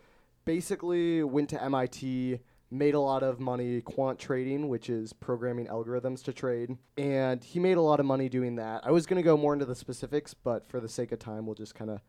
basically 0.44 1.22
went 1.22 1.48
to 1.50 1.62
MIT 1.62 2.40
made 2.70 2.94
a 2.94 3.00
lot 3.00 3.22
of 3.22 3.40
money 3.40 3.80
quant 3.80 4.18
trading, 4.18 4.68
which 4.68 4.90
is 4.90 5.12
programming 5.12 5.66
algorithms 5.66 6.22
to 6.24 6.32
trade. 6.32 6.76
And 6.96 7.42
he 7.42 7.58
made 7.58 7.76
a 7.76 7.82
lot 7.82 8.00
of 8.00 8.06
money 8.06 8.28
doing 8.28 8.56
that. 8.56 8.86
I 8.86 8.90
was 8.90 9.06
going 9.06 9.20
to 9.20 9.24
go 9.24 9.36
more 9.36 9.52
into 9.52 9.64
the 9.64 9.74
specifics, 9.74 10.34
but 10.34 10.68
for 10.68 10.80
the 10.80 10.88
sake 10.88 11.12
of 11.12 11.18
time, 11.18 11.46
we'll 11.46 11.54
just 11.54 11.74
kind 11.74 11.90
of 11.90 12.00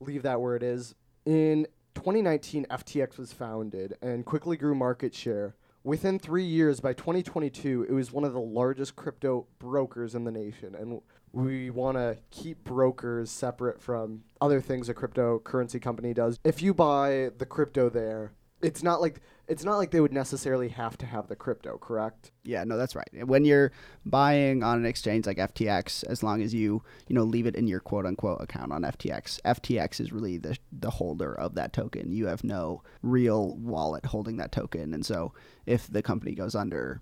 leave 0.00 0.22
that 0.22 0.40
where 0.40 0.56
it 0.56 0.62
is. 0.62 0.94
In 1.24 1.66
2019, 1.94 2.66
FTX 2.70 3.18
was 3.18 3.32
founded 3.32 3.94
and 4.00 4.24
quickly 4.24 4.56
grew 4.56 4.74
market 4.74 5.14
share. 5.14 5.54
Within 5.86 6.18
three 6.18 6.42
years, 6.42 6.80
by 6.80 6.94
2022, 6.94 7.86
it 7.88 7.92
was 7.92 8.10
one 8.10 8.24
of 8.24 8.32
the 8.32 8.40
largest 8.40 8.96
crypto 8.96 9.46
brokers 9.60 10.16
in 10.16 10.24
the 10.24 10.32
nation. 10.32 10.74
And 10.74 11.00
we 11.30 11.70
want 11.70 11.96
to 11.96 12.18
keep 12.32 12.64
brokers 12.64 13.30
separate 13.30 13.80
from 13.80 14.24
other 14.40 14.60
things 14.60 14.88
a 14.88 14.94
cryptocurrency 14.94 15.80
company 15.80 16.12
does. 16.12 16.40
If 16.42 16.60
you 16.60 16.74
buy 16.74 17.30
the 17.38 17.46
crypto 17.46 17.88
there, 17.88 18.32
it's 18.60 18.82
not 18.82 19.00
like 19.00 19.20
it's 19.48 19.64
not 19.64 19.76
like 19.76 19.90
they 19.90 20.00
would 20.00 20.12
necessarily 20.12 20.68
have 20.68 20.98
to 20.98 21.06
have 21.06 21.28
the 21.28 21.36
crypto, 21.36 21.78
correct? 21.78 22.32
Yeah, 22.44 22.64
no, 22.64 22.76
that's 22.76 22.96
right. 22.96 23.08
When 23.26 23.44
you're 23.44 23.72
buying 24.04 24.62
on 24.62 24.78
an 24.78 24.86
exchange 24.86 25.26
like 25.26 25.38
FTX, 25.38 26.04
as 26.04 26.22
long 26.22 26.42
as 26.42 26.52
you 26.52 26.82
you 27.08 27.14
know 27.14 27.22
leave 27.22 27.46
it 27.46 27.54
in 27.54 27.66
your 27.66 27.80
quote 27.80 28.06
unquote 28.06 28.40
account 28.40 28.72
on 28.72 28.82
FTX, 28.82 29.40
FTX 29.42 30.00
is 30.00 30.12
really 30.12 30.38
the 30.38 30.56
the 30.72 30.90
holder 30.90 31.34
of 31.34 31.54
that 31.54 31.72
token. 31.72 32.12
You 32.12 32.26
have 32.26 32.44
no 32.44 32.82
real 33.02 33.54
wallet 33.56 34.06
holding 34.06 34.36
that 34.38 34.52
token, 34.52 34.92
and 34.94 35.04
so 35.04 35.32
if 35.64 35.86
the 35.86 36.02
company 36.02 36.34
goes 36.34 36.54
under, 36.54 37.00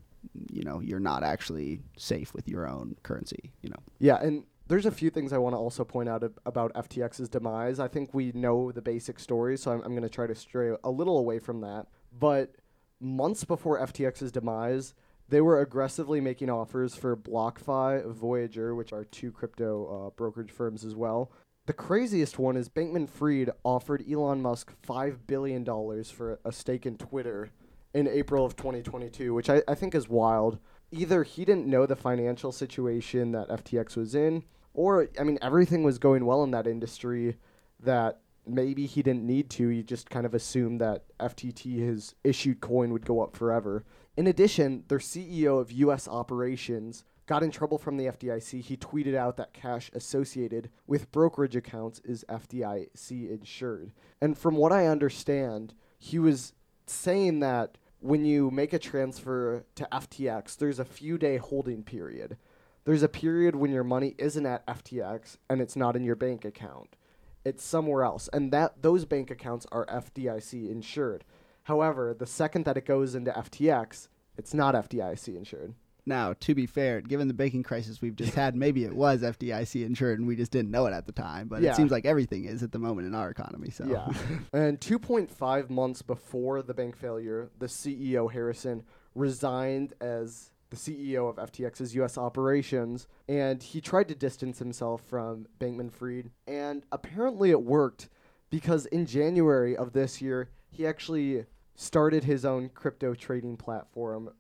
you 0.51 0.65
know, 0.65 0.81
you're 0.81 1.01
not 1.01 1.23
actually 1.23 1.81
safe 1.97 2.35
with 2.35 2.49
your 2.49 2.69
own 2.69 2.97
currency. 3.03 3.53
You 3.63 3.71
know. 3.71 3.83
Yeah, 3.99 4.17
and 4.21 4.45
there's 4.69 4.87
a 4.87 4.91
few 4.91 5.11
things 5.11 5.33
I 5.33 5.39
want 5.39 5.55
to 5.55 5.59
also 5.59 5.85
point 5.85 6.09
out 6.09 6.25
ab- 6.25 6.41
about 6.47 6.73
FTX's 6.75 7.29
demise. 7.29 7.79
I 7.79 7.89
think 7.89 8.15
we 8.15 8.33
know 8.33 8.73
the 8.73 8.83
basic 8.83 9.19
story, 9.19 9.59
so 9.59 9.71
I'm, 9.73 9.83
I'm 9.83 9.93
going 9.93 10.03
to 10.03 10.09
try 10.09 10.27
to 10.27 10.35
stray 10.35 10.75
a 10.83 10.91
little 10.91 11.19
away 11.19 11.39
from 11.39 11.61
that. 11.61 11.87
But 12.19 12.55
months 13.01 13.45
before 13.45 13.79
FTX's 13.79 14.33
demise, 14.33 14.95
they 15.29 15.41
were 15.41 15.61
aggressively 15.61 16.21
making 16.21 16.51
offers 16.51 16.95
for 16.95 17.17
BlockFi, 17.17 18.07
Voyager, 18.13 18.75
which 18.75 18.93
are 18.93 19.05
two 19.05 19.33
crypto 19.33 20.07
uh, 20.07 20.11
brokerage 20.11 20.51
firms 20.51 20.85
as 20.85 20.95
well. 20.95 21.33
The 21.67 21.73
craziest 21.73 22.39
one 22.39 22.57
is 22.57 22.69
Bankman 22.69 23.09
Fried 23.09 23.51
offered 23.65 24.05
Elon 24.11 24.43
Musk 24.43 24.75
$5 24.87 25.27
billion 25.27 25.65
for 26.05 26.39
a 26.45 26.53
stake 26.53 26.85
in 26.85 26.99
Twitter 26.99 27.51
in 27.95 28.07
April 28.07 28.45
of 28.45 28.55
2022, 28.55 29.33
which 29.33 29.49
I, 29.49 29.63
I 29.67 29.75
think 29.75 29.95
is 29.95 30.09
wild. 30.09 30.59
Either 30.91 31.23
he 31.23 31.45
didn't 31.45 31.67
know 31.67 31.87
the 31.87 31.97
financial 31.97 32.53
situation 32.53 33.33
that 33.33 33.49
FTX 33.49 33.97
was 33.97 34.15
in, 34.15 34.45
or, 34.75 35.09
I 35.19 35.25
mean, 35.25 35.39
everything 35.41 35.85
was 35.85 35.99
going 35.99 36.27
well 36.27 36.43
in 36.45 36.51
that 36.51 36.67
industry 36.67 37.37
that 37.81 38.21
maybe 38.47 38.87
he 38.87 39.03
didn't 39.03 39.27
need 39.27 39.51
to. 39.51 39.69
He 39.69 39.83
just 39.83 40.11
kind 40.11 40.27
of 40.27 40.35
assumed 40.35 40.81
that 40.81 41.05
FTT, 41.19 41.79
his 41.79 42.15
issued 42.25 42.61
coin, 42.61 42.93
would 42.93 43.07
go 43.07 43.23
up 43.23 43.37
forever. 43.37 43.85
In 44.17 44.27
addition, 44.27 44.85
their 44.89 44.99
CEO 44.99 45.61
of 45.61 45.73
U.S. 45.73 46.07
operations 46.07 47.05
got 47.27 47.43
in 47.43 47.51
trouble 47.51 47.79
from 47.79 47.97
the 47.97 48.07
FDIC. 48.07 48.61
He 48.61 48.77
tweeted 48.77 49.15
out 49.15 49.37
that 49.37 49.55
cash 49.55 49.91
associated 49.95 50.71
with 50.87 51.11
brokerage 51.11 51.57
accounts 51.57 52.01
is 52.05 52.25
FDIC 52.29 53.31
insured. 53.31 53.93
And 54.21 54.37
from 54.37 54.57
what 54.57 54.73
I 54.73 54.87
understand, 54.87 55.75
he 55.99 56.19
was 56.19 56.53
saying 56.87 57.41
that 57.41 57.79
when 58.01 58.25
you 58.25 58.51
make 58.51 58.73
a 58.75 58.79
transfer 58.79 59.65
to 59.77 59.89
FTX, 59.91 60.57
there's 60.59 60.79
a 60.79 60.85
few 60.85 61.17
day 61.17 61.39
holding 61.39 61.83
period. 61.83 62.37
There's 62.85 63.03
a 63.03 63.09
period 63.09 63.57
when 63.57 63.73
your 63.73 63.85
money 63.85 64.15
isn't 64.19 64.45
at 64.45 64.67
FTX 64.67 65.39
and 65.49 65.63
it's 65.63 65.75
not 65.75 65.97
in 65.97 66.05
your 66.05 66.17
bank 66.17 66.45
account 66.45 66.97
it's 67.45 67.63
somewhere 67.65 68.05
else, 68.05 68.29
and 68.33 68.53
that 68.53 68.83
those 68.83 69.05
bank 69.05 69.31
accounts 69.31 69.67
are 69.73 69.87
FDIC 69.87 70.71
insured. 70.71 71.25
However, 71.65 72.15
the 72.15 72.27
second 72.27 72.65
that 72.67 72.77
it 72.77 72.85
goes 72.87 73.15
into 73.15 73.31
FTX, 73.33 74.09
it's 74.37 74.53
not 74.55 74.75
FDIC 74.75 75.37
insured. 75.37 75.75
Now, 76.07 76.35
to 76.41 76.55
be 76.55 76.67
fair, 76.67 77.01
given 77.01 77.29
the 77.29 77.35
banking 77.35 77.63
crisis 77.63 78.03
we've 78.03 78.15
just 78.17 78.35
had, 78.35 78.55
maybe 78.55 78.85
it 78.85 78.95
was 78.95 79.23
FDIC 79.23 79.87
insured 79.87 80.19
and 80.19 80.29
we 80.29 80.37
just 80.37 80.53
didn't 80.53 80.71
know 80.71 80.85
it 80.85 80.93
at 80.93 81.07
the 81.07 81.13
time. 81.13 81.49
But 81.49 81.63
Yeah. 81.63 81.73
it 81.73 81.77
seems 81.77 81.91
like 81.91 82.05
everything 82.05 82.45
is 82.45 82.63
at 82.63 82.73
the 82.73 82.79
moment 82.79 83.07
in 83.07 83.15
our 83.15 83.31
economy. 83.31 83.71
So 83.71 83.87
Yeah. 83.87 84.13
and 84.53 84.79
2.5 84.79 85.71
months 85.71 86.03
before 86.03 86.61
the 86.61 86.75
bank 86.75 86.95
failure, 86.97 87.49
the 87.59 87.69
CEO 87.69 88.31
Harrison 88.31 88.83
resigned 89.15 89.95
as 90.01 90.51
the 90.75 91.09
CEO 91.09 91.29
of 91.29 91.37
FTX's 91.37 91.95
US 91.95 92.19
operations 92.19 93.07
and 93.29 93.63
he 93.63 93.81
tried 93.81 94.09
to 94.09 94.15
distance 94.15 94.59
himself 94.59 95.03
from 95.03 95.47
Bankman 95.61 95.93
Fried 95.93 96.31
and 96.47 96.85
apparently 96.93 97.51
it 97.51 97.63
worked 97.63 98.09
because 98.55 98.87
in 98.87 99.05
January 99.05 99.77
of 99.77 99.95
this 99.95 100.23
year, 100.23 100.49
he 100.71 100.87
actually 100.87 101.45
started 101.75 102.23
his 102.23 102.45
own 102.45 102.69
crypto 102.69 103.13
trading 103.13 103.57
platform, 103.57 104.31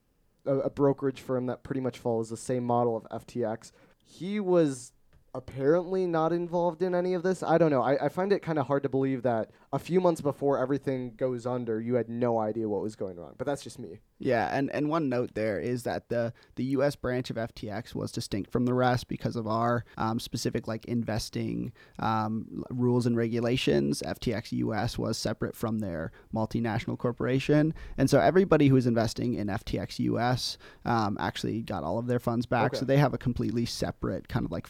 a, 0.46 0.54
a 0.58 0.70
brokerage 0.70 1.20
firm 1.20 1.46
that 1.46 1.64
pretty 1.64 1.80
much 1.80 1.98
follows 1.98 2.30
the 2.30 2.36
same 2.36 2.62
model 2.62 2.96
of 2.96 3.26
FTX. 3.26 3.72
He 4.04 4.38
was 4.38 4.92
apparently 5.34 6.06
not 6.06 6.32
involved 6.32 6.80
in 6.80 6.94
any 6.94 7.12
of 7.12 7.22
this. 7.22 7.42
I 7.42 7.58
don't 7.58 7.70
know. 7.70 7.82
I, 7.82 8.06
I 8.06 8.08
find 8.08 8.32
it 8.32 8.40
kind 8.40 8.58
of 8.58 8.66
hard 8.66 8.84
to 8.84 8.88
believe 8.88 9.22
that 9.24 9.50
a 9.72 9.78
few 9.78 10.00
months 10.00 10.20
before 10.20 10.58
everything 10.58 11.14
goes 11.16 11.44
under, 11.44 11.80
you 11.80 11.94
had 11.94 12.08
no 12.08 12.38
idea 12.38 12.68
what 12.68 12.80
was 12.80 12.94
going 12.94 13.18
on. 13.18 13.34
But 13.36 13.46
that's 13.46 13.62
just 13.62 13.78
me. 13.80 13.98
Yeah, 14.20 14.56
and, 14.56 14.70
and 14.72 14.88
one 14.88 15.08
note 15.08 15.34
there 15.34 15.58
is 15.58 15.82
that 15.82 16.08
the, 16.08 16.32
the 16.54 16.64
U.S. 16.64 16.94
branch 16.94 17.30
of 17.30 17.36
FTX 17.36 17.94
was 17.94 18.12
distinct 18.12 18.52
from 18.52 18.64
the 18.64 18.74
rest 18.74 19.08
because 19.08 19.34
of 19.34 19.48
our 19.48 19.84
um, 19.98 20.20
specific 20.20 20.68
like 20.68 20.84
investing 20.84 21.72
um, 21.98 22.62
rules 22.70 23.04
and 23.04 23.16
regulations. 23.16 24.02
FTX 24.06 24.52
U.S. 24.52 24.96
was 24.96 25.18
separate 25.18 25.56
from 25.56 25.80
their 25.80 26.12
multinational 26.32 26.96
corporation, 26.96 27.74
and 27.98 28.08
so 28.08 28.20
everybody 28.20 28.68
who 28.68 28.74
was 28.74 28.86
investing 28.86 29.34
in 29.34 29.48
FTX 29.48 29.98
U.S. 29.98 30.58
Um, 30.84 31.16
actually 31.18 31.62
got 31.62 31.82
all 31.82 31.98
of 31.98 32.06
their 32.06 32.20
funds 32.20 32.46
back. 32.46 32.72
Okay. 32.72 32.78
So 32.78 32.84
they 32.84 32.98
have 32.98 33.14
a 33.14 33.18
completely 33.18 33.66
separate 33.66 34.28
kind 34.28 34.44
of 34.46 34.52
like 34.52 34.68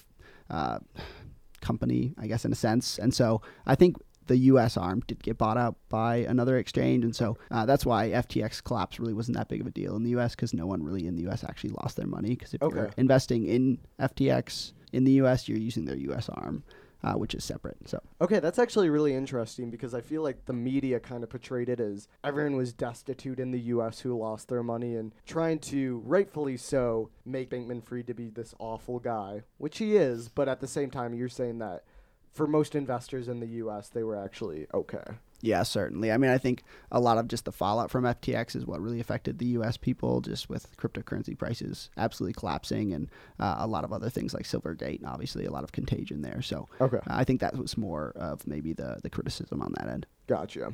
uh, 0.50 0.78
company, 1.60 2.14
I 2.18 2.26
guess, 2.26 2.44
in 2.44 2.52
a 2.52 2.56
sense. 2.56 2.98
And 2.98 3.12
so 3.12 3.42
I 3.66 3.74
think 3.74 3.96
the 4.26 4.36
U.S. 4.36 4.76
arm 4.76 5.02
did 5.06 5.22
get 5.22 5.36
bought 5.38 5.58
out 5.58 5.76
by 5.88 6.16
another 6.16 6.56
exchange, 6.56 7.04
and 7.04 7.14
so 7.14 7.36
uh, 7.50 7.66
that's 7.66 7.84
why 7.84 8.08
FTX 8.08 8.62
collapse 8.64 8.98
really 8.98 9.12
wasn't 9.12 9.36
that 9.36 9.48
big 9.48 9.60
of 9.60 9.66
a 9.66 9.70
deal 9.70 9.96
in 9.96 10.02
the 10.02 10.10
U.S. 10.10 10.34
because 10.34 10.54
no 10.54 10.66
one 10.66 10.82
really 10.82 11.06
in 11.06 11.14
the 11.14 11.22
U.S. 11.22 11.44
actually 11.44 11.70
lost 11.70 11.96
their 11.96 12.06
money. 12.06 12.30
Because 12.30 12.54
if 12.54 12.62
you're 12.62 12.90
investing 12.96 13.44
in 13.46 13.78
FTX 14.00 14.72
in 14.92 15.04
the 15.04 15.12
U.S., 15.12 15.48
you're 15.48 15.58
using 15.58 15.84
their 15.84 15.96
U.S. 15.96 16.28
arm, 16.30 16.64
uh, 17.04 17.12
which 17.14 17.34
is 17.34 17.44
separate. 17.44 17.76
So 17.86 18.00
Okay, 18.20 18.40
that's 18.40 18.58
actually 18.58 18.88
really 18.88 19.14
interesting 19.14 19.70
because 19.70 19.94
I 19.94 20.00
feel 20.00 20.22
like 20.22 20.46
the 20.46 20.52
media 20.52 20.98
kind 20.98 21.22
of 21.22 21.30
portrayed 21.30 21.68
it 21.68 21.78
as 21.78 22.08
everyone 22.24 22.56
was 22.56 22.72
destitute 22.72 23.38
in 23.38 23.50
the 23.50 23.60
US 23.60 24.00
who 24.00 24.18
lost 24.18 24.48
their 24.48 24.62
money 24.62 24.96
and 24.96 25.12
trying 25.26 25.58
to, 25.60 26.02
rightfully 26.04 26.56
so, 26.56 27.10
make 27.24 27.50
Bankman 27.50 27.84
Fried 27.84 28.06
to 28.06 28.14
be 28.14 28.30
this 28.30 28.54
awful 28.58 28.98
guy, 28.98 29.42
which 29.58 29.78
he 29.78 29.96
is, 29.96 30.28
but 30.28 30.48
at 30.48 30.60
the 30.60 30.66
same 30.66 30.90
time, 30.90 31.14
you're 31.14 31.28
saying 31.28 31.58
that 31.58 31.84
for 32.32 32.46
most 32.46 32.74
investors 32.74 33.28
in 33.28 33.40
the 33.40 33.46
US, 33.46 33.88
they 33.88 34.02
were 34.02 34.16
actually 34.16 34.66
okay. 34.72 35.04
Yeah, 35.40 35.62
certainly. 35.62 36.10
I 36.10 36.16
mean, 36.16 36.30
I 36.30 36.38
think 36.38 36.62
a 36.90 36.98
lot 37.00 37.18
of 37.18 37.28
just 37.28 37.44
the 37.44 37.52
fallout 37.52 37.90
from 37.90 38.04
FTX 38.04 38.56
is 38.56 38.64
what 38.64 38.80
really 38.80 39.00
affected 39.00 39.38
the 39.38 39.46
U.S. 39.46 39.76
people, 39.76 40.20
just 40.22 40.48
with 40.48 40.74
cryptocurrency 40.78 41.36
prices 41.36 41.90
absolutely 41.98 42.32
collapsing, 42.34 42.94
and 42.94 43.10
uh, 43.38 43.56
a 43.58 43.66
lot 43.66 43.84
of 43.84 43.92
other 43.92 44.08
things 44.08 44.32
like 44.32 44.44
Silvergate, 44.44 44.98
and 45.00 45.06
obviously 45.06 45.44
a 45.44 45.50
lot 45.50 45.64
of 45.64 45.72
contagion 45.72 46.22
there. 46.22 46.40
So, 46.40 46.68
Okay. 46.80 47.00
I 47.06 47.24
think 47.24 47.40
that 47.40 47.56
was 47.56 47.76
more 47.76 48.12
of 48.16 48.46
maybe 48.46 48.72
the 48.72 49.00
the 49.02 49.10
criticism 49.10 49.60
on 49.60 49.74
that 49.78 49.88
end. 49.88 50.06
Gotcha. 50.26 50.72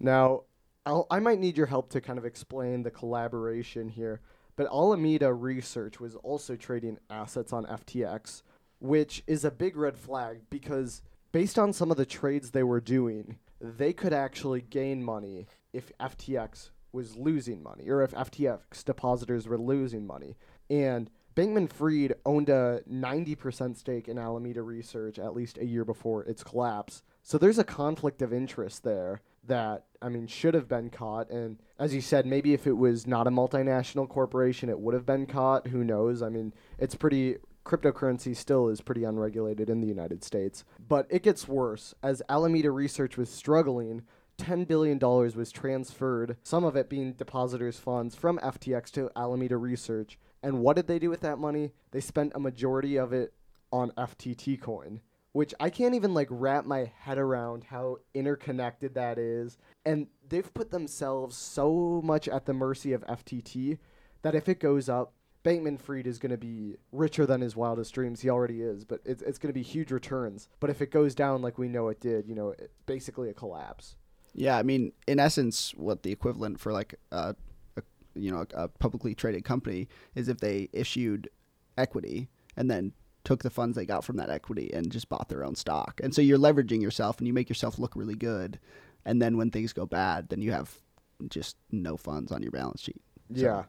Now, 0.00 0.42
I'll, 0.86 1.06
I 1.10 1.20
might 1.20 1.38
need 1.38 1.56
your 1.56 1.66
help 1.66 1.90
to 1.90 2.00
kind 2.00 2.18
of 2.18 2.24
explain 2.24 2.82
the 2.82 2.90
collaboration 2.90 3.88
here. 3.90 4.20
But 4.56 4.66
Alameda 4.66 5.32
Research 5.32 6.00
was 6.00 6.16
also 6.16 6.56
trading 6.56 6.98
assets 7.08 7.52
on 7.52 7.64
FTX, 7.66 8.42
which 8.78 9.22
is 9.26 9.44
a 9.44 9.50
big 9.50 9.76
red 9.76 9.96
flag 9.96 10.40
because 10.50 11.00
based 11.32 11.58
on 11.58 11.72
some 11.72 11.90
of 11.90 11.96
the 11.96 12.04
trades 12.04 12.50
they 12.50 12.62
were 12.62 12.80
doing, 12.80 13.38
they 13.60 13.92
could 13.92 14.12
actually 14.12 14.62
gain 14.62 15.02
money 15.02 15.46
if 15.72 15.92
FTX 15.98 16.70
was 16.92 17.16
losing 17.16 17.62
money 17.62 17.88
or 17.88 18.02
if 18.02 18.12
FTX 18.12 18.84
depositors 18.84 19.46
were 19.46 19.58
losing 19.58 20.06
money. 20.06 20.36
And 20.68 21.10
Bankman 21.36 21.72
Fried 21.72 22.14
owned 22.26 22.48
a 22.48 22.80
90% 22.90 23.76
stake 23.76 24.08
in 24.08 24.18
Alameda 24.18 24.62
Research 24.62 25.18
at 25.18 25.34
least 25.34 25.58
a 25.58 25.64
year 25.64 25.84
before 25.84 26.24
its 26.24 26.42
collapse. 26.42 27.02
So 27.22 27.38
there's 27.38 27.58
a 27.58 27.64
conflict 27.64 28.22
of 28.22 28.32
interest 28.32 28.82
there 28.82 29.20
that, 29.46 29.84
I 30.02 30.08
mean, 30.08 30.26
should 30.26 30.54
have 30.54 30.68
been 30.68 30.90
caught. 30.90 31.30
And 31.30 31.58
as 31.78 31.94
you 31.94 32.00
said, 32.00 32.26
maybe 32.26 32.52
if 32.52 32.66
it 32.66 32.72
was 32.76 33.06
not 33.06 33.26
a 33.26 33.30
multinational 33.30 34.08
corporation, 34.08 34.68
it 34.68 34.80
would 34.80 34.94
have 34.94 35.06
been 35.06 35.26
caught. 35.26 35.68
Who 35.68 35.84
knows? 35.84 36.22
I 36.22 36.28
mean, 36.28 36.52
it's 36.78 36.94
pretty. 36.94 37.36
Cryptocurrency 37.64 38.34
still 38.34 38.68
is 38.68 38.80
pretty 38.80 39.04
unregulated 39.04 39.68
in 39.68 39.80
the 39.80 39.86
United 39.86 40.24
States. 40.24 40.64
But 40.88 41.06
it 41.10 41.22
gets 41.22 41.46
worse. 41.46 41.94
As 42.02 42.22
Alameda 42.28 42.70
Research 42.70 43.16
was 43.16 43.30
struggling, 43.30 44.02
$10 44.38 44.66
billion 44.66 44.98
was 44.98 45.52
transferred, 45.52 46.36
some 46.42 46.64
of 46.64 46.74
it 46.74 46.88
being 46.88 47.12
depositors' 47.12 47.78
funds 47.78 48.14
from 48.14 48.38
FTX 48.38 48.90
to 48.92 49.10
Alameda 49.14 49.56
Research. 49.56 50.18
And 50.42 50.60
what 50.60 50.76
did 50.76 50.86
they 50.86 50.98
do 50.98 51.10
with 51.10 51.20
that 51.20 51.38
money? 51.38 51.72
They 51.90 52.00
spent 52.00 52.32
a 52.34 52.40
majority 52.40 52.96
of 52.96 53.12
it 53.12 53.34
on 53.70 53.90
FTT 53.92 54.60
coin, 54.60 55.00
which 55.32 55.54
I 55.60 55.68
can't 55.68 55.94
even 55.94 56.14
like 56.14 56.28
wrap 56.30 56.64
my 56.64 56.90
head 57.00 57.18
around 57.18 57.64
how 57.64 57.98
interconnected 58.14 58.94
that 58.94 59.18
is. 59.18 59.58
And 59.84 60.06
they've 60.26 60.52
put 60.54 60.70
themselves 60.70 61.36
so 61.36 62.00
much 62.02 62.26
at 62.26 62.46
the 62.46 62.54
mercy 62.54 62.92
of 62.94 63.06
FTT 63.06 63.78
that 64.22 64.34
if 64.34 64.48
it 64.48 64.60
goes 64.60 64.88
up, 64.88 65.12
Bankman 65.44 65.80
Fried 65.80 66.06
is 66.06 66.18
going 66.18 66.30
to 66.30 66.36
be 66.38 66.76
richer 66.92 67.24
than 67.24 67.40
his 67.40 67.56
wildest 67.56 67.94
dreams. 67.94 68.20
He 68.20 68.28
already 68.28 68.60
is, 68.62 68.84
but 68.84 69.00
it's, 69.04 69.22
it's 69.22 69.38
going 69.38 69.48
to 69.52 69.58
be 69.58 69.62
huge 69.62 69.90
returns. 69.90 70.48
But 70.60 70.70
if 70.70 70.82
it 70.82 70.90
goes 70.90 71.14
down 71.14 71.40
like 71.40 71.56
we 71.58 71.68
know 71.68 71.88
it 71.88 72.00
did, 72.00 72.26
you 72.26 72.34
know, 72.34 72.50
it, 72.50 72.70
basically 72.86 73.30
a 73.30 73.34
collapse. 73.34 73.96
Yeah, 74.34 74.58
I 74.58 74.62
mean, 74.62 74.92
in 75.08 75.18
essence, 75.18 75.72
what 75.76 76.02
the 76.02 76.12
equivalent 76.12 76.60
for 76.60 76.72
like 76.72 76.94
a, 77.10 77.34
a 77.76 77.82
you 78.14 78.30
know 78.30 78.44
a 78.54 78.68
publicly 78.68 79.14
traded 79.14 79.44
company 79.44 79.88
is 80.14 80.28
if 80.28 80.38
they 80.38 80.68
issued 80.72 81.28
equity 81.78 82.28
and 82.56 82.70
then 82.70 82.92
took 83.24 83.42
the 83.42 83.50
funds 83.50 83.76
they 83.76 83.84
got 83.86 84.04
from 84.04 84.16
that 84.18 84.30
equity 84.30 84.70
and 84.72 84.90
just 84.92 85.08
bought 85.08 85.28
their 85.28 85.44
own 85.44 85.54
stock. 85.54 86.00
And 86.02 86.14
so 86.14 86.22
you're 86.22 86.38
leveraging 86.38 86.80
yourself 86.82 87.18
and 87.18 87.26
you 87.26 87.32
make 87.32 87.48
yourself 87.48 87.78
look 87.78 87.96
really 87.96 88.14
good. 88.14 88.58
And 89.04 89.20
then 89.20 89.36
when 89.36 89.50
things 89.50 89.72
go 89.72 89.84
bad, 89.86 90.28
then 90.28 90.40
you 90.42 90.52
have 90.52 90.78
just 91.28 91.56
no 91.70 91.96
funds 91.96 92.30
on 92.32 92.42
your 92.42 92.52
balance 92.52 92.80
sheet. 92.82 93.00
So- 93.34 93.40
Yeah. 93.42 93.64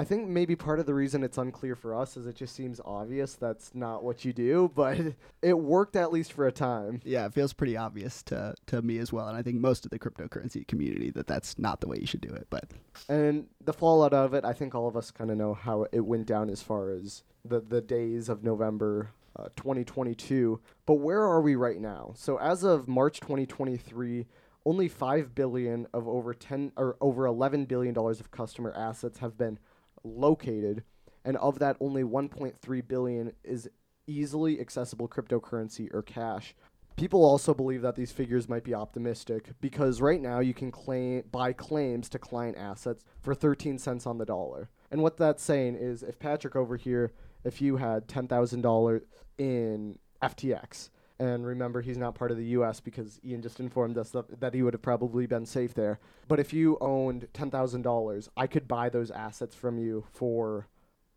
I 0.00 0.04
think 0.04 0.28
maybe 0.28 0.56
part 0.56 0.80
of 0.80 0.86
the 0.86 0.94
reason 0.94 1.22
it's 1.22 1.36
unclear 1.36 1.76
for 1.76 1.94
us 1.94 2.16
is 2.16 2.26
it 2.26 2.34
just 2.34 2.54
seems 2.54 2.80
obvious 2.86 3.34
that's 3.34 3.74
not 3.74 4.02
what 4.02 4.24
you 4.24 4.32
do, 4.32 4.70
but 4.74 4.98
it 5.42 5.58
worked 5.58 5.94
at 5.94 6.10
least 6.10 6.32
for 6.32 6.46
a 6.46 6.52
time. 6.52 7.02
Yeah, 7.04 7.26
it 7.26 7.34
feels 7.34 7.52
pretty 7.52 7.76
obvious 7.76 8.22
to, 8.24 8.54
to 8.68 8.80
me 8.80 8.96
as 8.96 9.12
well. 9.12 9.28
And 9.28 9.36
I 9.36 9.42
think 9.42 9.60
most 9.60 9.84
of 9.84 9.90
the 9.90 9.98
cryptocurrency 9.98 10.66
community 10.66 11.10
that 11.10 11.26
that's 11.26 11.58
not 11.58 11.82
the 11.82 11.86
way 11.86 11.98
you 12.00 12.06
should 12.06 12.22
do 12.22 12.32
it. 12.32 12.46
But 12.48 12.70
And 13.10 13.48
the 13.62 13.74
fallout 13.74 14.14
of 14.14 14.32
it, 14.32 14.42
I 14.42 14.54
think 14.54 14.74
all 14.74 14.88
of 14.88 14.96
us 14.96 15.10
kind 15.10 15.30
of 15.30 15.36
know 15.36 15.52
how 15.52 15.84
it 15.92 16.00
went 16.00 16.26
down 16.26 16.48
as 16.48 16.62
far 16.62 16.88
as 16.92 17.22
the, 17.44 17.60
the 17.60 17.82
days 17.82 18.30
of 18.30 18.42
November 18.42 19.10
uh, 19.38 19.48
2022. 19.56 20.62
But 20.86 20.94
where 20.94 21.22
are 21.24 21.42
we 21.42 21.56
right 21.56 21.78
now? 21.78 22.14
So 22.16 22.38
as 22.38 22.64
of 22.64 22.88
March 22.88 23.20
2023, 23.20 24.24
only 24.64 24.88
5 24.88 25.34
billion 25.34 25.86
of 25.92 26.08
over 26.08 26.34
10 26.34 26.72
or 26.76 26.96
over 27.00 27.26
11 27.26 27.66
billion 27.66 27.94
dollars 27.94 28.20
of 28.20 28.30
customer 28.30 28.72
assets 28.74 29.18
have 29.18 29.36
been 29.36 29.58
located, 30.04 30.84
and 31.24 31.36
of 31.36 31.58
that 31.58 31.76
only 31.80 32.02
1.3 32.02 32.88
billion 32.88 33.32
is 33.44 33.68
easily 34.06 34.60
accessible 34.60 35.08
cryptocurrency 35.08 35.92
or 35.94 36.02
cash. 36.02 36.54
People 36.96 37.24
also 37.24 37.54
believe 37.54 37.82
that 37.82 37.96
these 37.96 38.12
figures 38.12 38.48
might 38.48 38.64
be 38.64 38.74
optimistic 38.74 39.52
because 39.60 40.00
right 40.02 40.20
now 40.20 40.40
you 40.40 40.52
can 40.52 40.70
claim 40.70 41.22
buy 41.30 41.52
claims 41.52 42.08
to 42.10 42.18
client 42.18 42.58
assets 42.58 43.04
for 43.22 43.34
13 43.34 43.78
cents 43.78 44.06
on 44.06 44.18
the 44.18 44.26
dollar. 44.26 44.68
And 44.90 45.02
what 45.02 45.16
that's 45.16 45.42
saying 45.42 45.76
is 45.76 46.02
if 46.02 46.18
Patrick 46.18 46.56
over 46.56 46.76
here, 46.76 47.12
if 47.44 47.62
you 47.62 47.76
had 47.76 48.06
$10,000 48.06 49.02
in 49.38 49.98
FTX, 50.22 50.90
and 51.20 51.46
remember 51.46 51.82
he's 51.82 51.98
not 51.98 52.14
part 52.14 52.30
of 52.30 52.38
the 52.38 52.46
US 52.46 52.80
because 52.80 53.20
Ian 53.22 53.42
just 53.42 53.60
informed 53.60 53.98
us 53.98 54.10
that, 54.10 54.40
that 54.40 54.54
he 54.54 54.62
would 54.62 54.72
have 54.72 54.82
probably 54.82 55.26
been 55.26 55.44
safe 55.44 55.74
there. 55.74 56.00
But 56.26 56.40
if 56.40 56.54
you 56.54 56.78
owned 56.80 57.28
$10,000, 57.34 58.28
I 58.38 58.46
could 58.46 58.66
buy 58.66 58.88
those 58.88 59.10
assets 59.10 59.54
from 59.54 59.78
you 59.78 60.06
for 60.10 60.66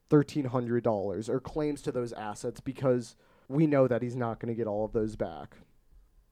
$1,300 0.09 1.29
or 1.29 1.39
claims 1.39 1.81
to 1.83 1.91
those 1.93 2.11
assets 2.11 2.59
because 2.59 3.15
we 3.47 3.65
know 3.65 3.87
that 3.87 4.01
he's 4.01 4.15
not 4.15 4.39
going 4.39 4.53
to 4.53 4.57
get 4.57 4.67
all 4.67 4.83
of 4.83 4.91
those 4.91 5.15
back. 5.15 5.55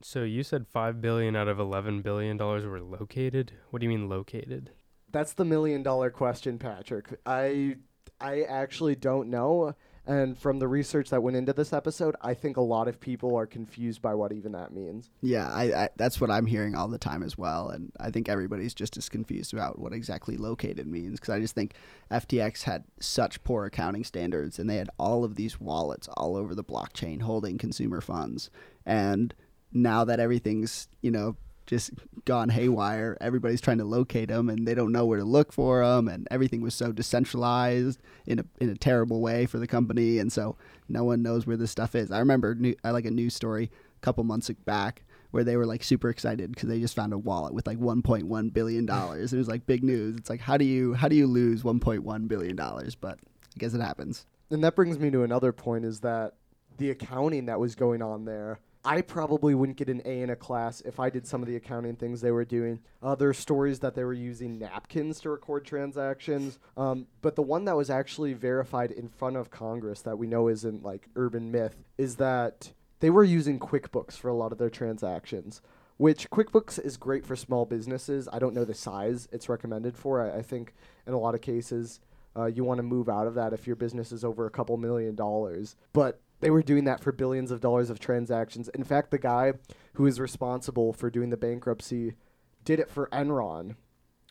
So 0.03 0.23
you 0.23 0.43
said 0.43 0.67
five 0.67 0.99
billion 0.99 1.35
out 1.35 1.47
of 1.47 1.59
eleven 1.59 2.01
billion 2.01 2.35
dollars 2.35 2.65
were 2.65 2.81
located. 2.81 3.53
What 3.69 3.79
do 3.79 3.85
you 3.85 3.89
mean 3.89 4.09
located? 4.09 4.71
That's 5.11 5.33
the 5.33 5.45
million 5.45 5.83
dollar 5.83 6.09
question, 6.09 6.57
Patrick. 6.57 7.19
I 7.23 7.75
I 8.19 8.41
actually 8.41 8.95
don't 8.95 9.29
know. 9.29 9.75
And 10.05 10.37
from 10.37 10.57
the 10.57 10.67
research 10.67 11.11
that 11.11 11.21
went 11.21 11.37
into 11.37 11.53
this 11.53 11.73
episode, 11.73 12.15
I 12.21 12.33
think 12.33 12.57
a 12.57 12.61
lot 12.61 12.87
of 12.87 12.99
people 12.99 13.35
are 13.35 13.45
confused 13.45 14.01
by 14.01 14.15
what 14.15 14.33
even 14.33 14.51
that 14.53 14.73
means. 14.73 15.11
Yeah, 15.21 15.47
I, 15.47 15.63
I 15.83 15.89
that's 15.95 16.19
what 16.19 16.31
I'm 16.31 16.47
hearing 16.47 16.73
all 16.73 16.87
the 16.87 16.97
time 16.97 17.21
as 17.21 17.37
well, 17.37 17.69
and 17.69 17.91
I 17.99 18.09
think 18.09 18.27
everybody's 18.27 18.73
just 18.73 18.97
as 18.97 19.09
confused 19.09 19.53
about 19.53 19.77
what 19.77 19.93
exactly 19.93 20.37
located 20.37 20.87
means 20.87 21.19
because 21.19 21.33
I 21.33 21.39
just 21.39 21.53
think 21.53 21.75
FTX 22.09 22.63
had 22.63 22.83
such 22.99 23.43
poor 23.43 23.65
accounting 23.65 24.03
standards, 24.03 24.57
and 24.57 24.67
they 24.67 24.77
had 24.77 24.89
all 24.97 25.23
of 25.23 25.35
these 25.35 25.61
wallets 25.61 26.07
all 26.15 26.35
over 26.35 26.55
the 26.55 26.63
blockchain 26.63 27.21
holding 27.21 27.59
consumer 27.59 28.01
funds, 28.01 28.49
and 28.85 29.35
now 29.71 30.03
that 30.03 30.19
everything's 30.19 30.87
you 31.01 31.11
know 31.11 31.35
just 31.71 31.91
gone 32.25 32.49
haywire, 32.49 33.17
everybody's 33.21 33.61
trying 33.61 33.77
to 33.77 33.85
locate 33.85 34.27
them, 34.27 34.49
and 34.49 34.67
they 34.67 34.75
don't 34.75 34.91
know 34.91 35.05
where 35.05 35.17
to 35.17 35.23
look 35.23 35.53
for 35.53 35.85
them, 35.85 36.09
and 36.09 36.27
everything 36.29 36.59
was 36.61 36.75
so 36.75 36.91
decentralized 36.91 38.01
in 38.27 38.39
a 38.39 38.45
in 38.59 38.69
a 38.69 38.75
terrible 38.75 39.21
way 39.21 39.45
for 39.45 39.57
the 39.57 39.65
company, 39.65 40.19
and 40.19 40.33
so 40.33 40.57
no 40.89 41.05
one 41.05 41.23
knows 41.23 41.47
where 41.47 41.55
this 41.55 41.71
stuff 41.71 41.95
is. 41.95 42.11
I 42.11 42.19
remember 42.19 42.53
new, 42.55 42.75
I 42.83 42.91
like 42.91 43.05
a 43.05 43.11
news 43.11 43.33
story 43.33 43.71
a 43.95 43.99
couple 44.01 44.25
months 44.25 44.49
back 44.65 45.03
where 45.31 45.45
they 45.45 45.55
were 45.55 45.65
like 45.65 45.81
super 45.81 46.09
excited 46.09 46.51
because 46.51 46.67
they 46.67 46.81
just 46.81 46.93
found 46.93 47.13
a 47.13 47.17
wallet 47.17 47.53
with 47.53 47.65
like 47.65 47.79
1.1 47.79 48.53
billion 48.53 48.85
dollars. 48.85 49.31
It 49.31 49.37
was 49.37 49.47
like 49.47 49.65
big 49.65 49.81
news. 49.81 50.17
It's 50.17 50.29
like 50.29 50.41
how 50.41 50.57
do 50.57 50.65
you 50.65 50.93
how 50.93 51.07
do 51.07 51.15
you 51.15 51.25
lose 51.25 51.63
1.1 51.63 52.27
billion 52.27 52.57
dollars? 52.57 52.95
But 52.95 53.17
I 53.55 53.59
guess 53.59 53.73
it 53.73 53.79
happens. 53.79 54.25
And 54.49 54.61
that 54.65 54.75
brings 54.75 54.99
me 54.99 55.09
to 55.11 55.23
another 55.23 55.53
point 55.53 55.85
is 55.85 56.01
that 56.01 56.33
the 56.77 56.89
accounting 56.89 57.45
that 57.45 57.61
was 57.61 57.75
going 57.75 58.01
on 58.01 58.25
there, 58.25 58.59
I 58.83 59.01
probably 59.01 59.53
wouldn't 59.53 59.77
get 59.77 59.89
an 59.89 60.01
A 60.05 60.21
in 60.21 60.31
a 60.31 60.35
class 60.35 60.81
if 60.81 60.99
I 60.99 61.09
did 61.09 61.27
some 61.27 61.41
of 61.41 61.47
the 61.47 61.55
accounting 61.55 61.95
things 61.95 62.21
they 62.21 62.31
were 62.31 62.45
doing. 62.45 62.79
Uh, 63.01 63.13
there 63.13 63.29
are 63.29 63.33
stories 63.33 63.79
that 63.79 63.93
they 63.93 64.03
were 64.03 64.13
using 64.13 64.57
napkins 64.57 65.19
to 65.21 65.29
record 65.29 65.65
transactions. 65.65 66.57
Um, 66.75 67.05
but 67.21 67.35
the 67.35 67.43
one 67.43 67.65
that 67.65 67.75
was 67.75 67.91
actually 67.91 68.33
verified 68.33 68.91
in 68.91 69.07
front 69.07 69.37
of 69.37 69.51
Congress 69.51 70.01
that 70.01 70.17
we 70.17 70.25
know 70.25 70.47
isn't 70.47 70.83
like 70.83 71.07
urban 71.15 71.51
myth 71.51 71.83
is 71.97 72.15
that 72.15 72.71
they 73.01 73.11
were 73.11 73.23
using 73.23 73.59
QuickBooks 73.59 74.13
for 74.13 74.29
a 74.29 74.35
lot 74.35 74.51
of 74.51 74.57
their 74.57 74.69
transactions. 74.69 75.61
Which 75.97 76.31
QuickBooks 76.31 76.83
is 76.83 76.97
great 76.97 77.23
for 77.23 77.35
small 77.35 77.65
businesses. 77.65 78.27
I 78.33 78.39
don't 78.39 78.55
know 78.55 78.65
the 78.65 78.73
size 78.73 79.27
it's 79.31 79.49
recommended 79.49 79.95
for. 79.95 80.21
I, 80.21 80.39
I 80.39 80.41
think 80.41 80.73
in 81.05 81.13
a 81.13 81.19
lot 81.19 81.35
of 81.35 81.41
cases 81.41 81.99
uh, 82.35 82.45
you 82.45 82.63
want 82.63 82.79
to 82.79 82.83
move 82.83 83.09
out 83.09 83.27
of 83.27 83.35
that 83.35 83.53
if 83.53 83.67
your 83.67 83.75
business 83.75 84.11
is 84.11 84.23
over 84.23 84.47
a 84.47 84.49
couple 84.49 84.77
million 84.77 85.15
dollars. 85.15 85.75
But 85.93 86.19
they 86.41 86.51
were 86.51 86.61
doing 86.61 86.83
that 86.83 87.01
for 87.01 87.11
billions 87.11 87.51
of 87.51 87.61
dollars 87.61 87.89
of 87.89 87.99
transactions. 87.99 88.67
In 88.69 88.83
fact, 88.83 89.11
the 89.11 89.17
guy 89.17 89.53
who 89.93 90.05
is 90.05 90.19
responsible 90.19 90.91
for 90.91 91.09
doing 91.09 91.29
the 91.29 91.37
bankruptcy 91.37 92.15
did 92.65 92.79
it 92.79 92.89
for 92.89 93.07
Enron. 93.13 93.75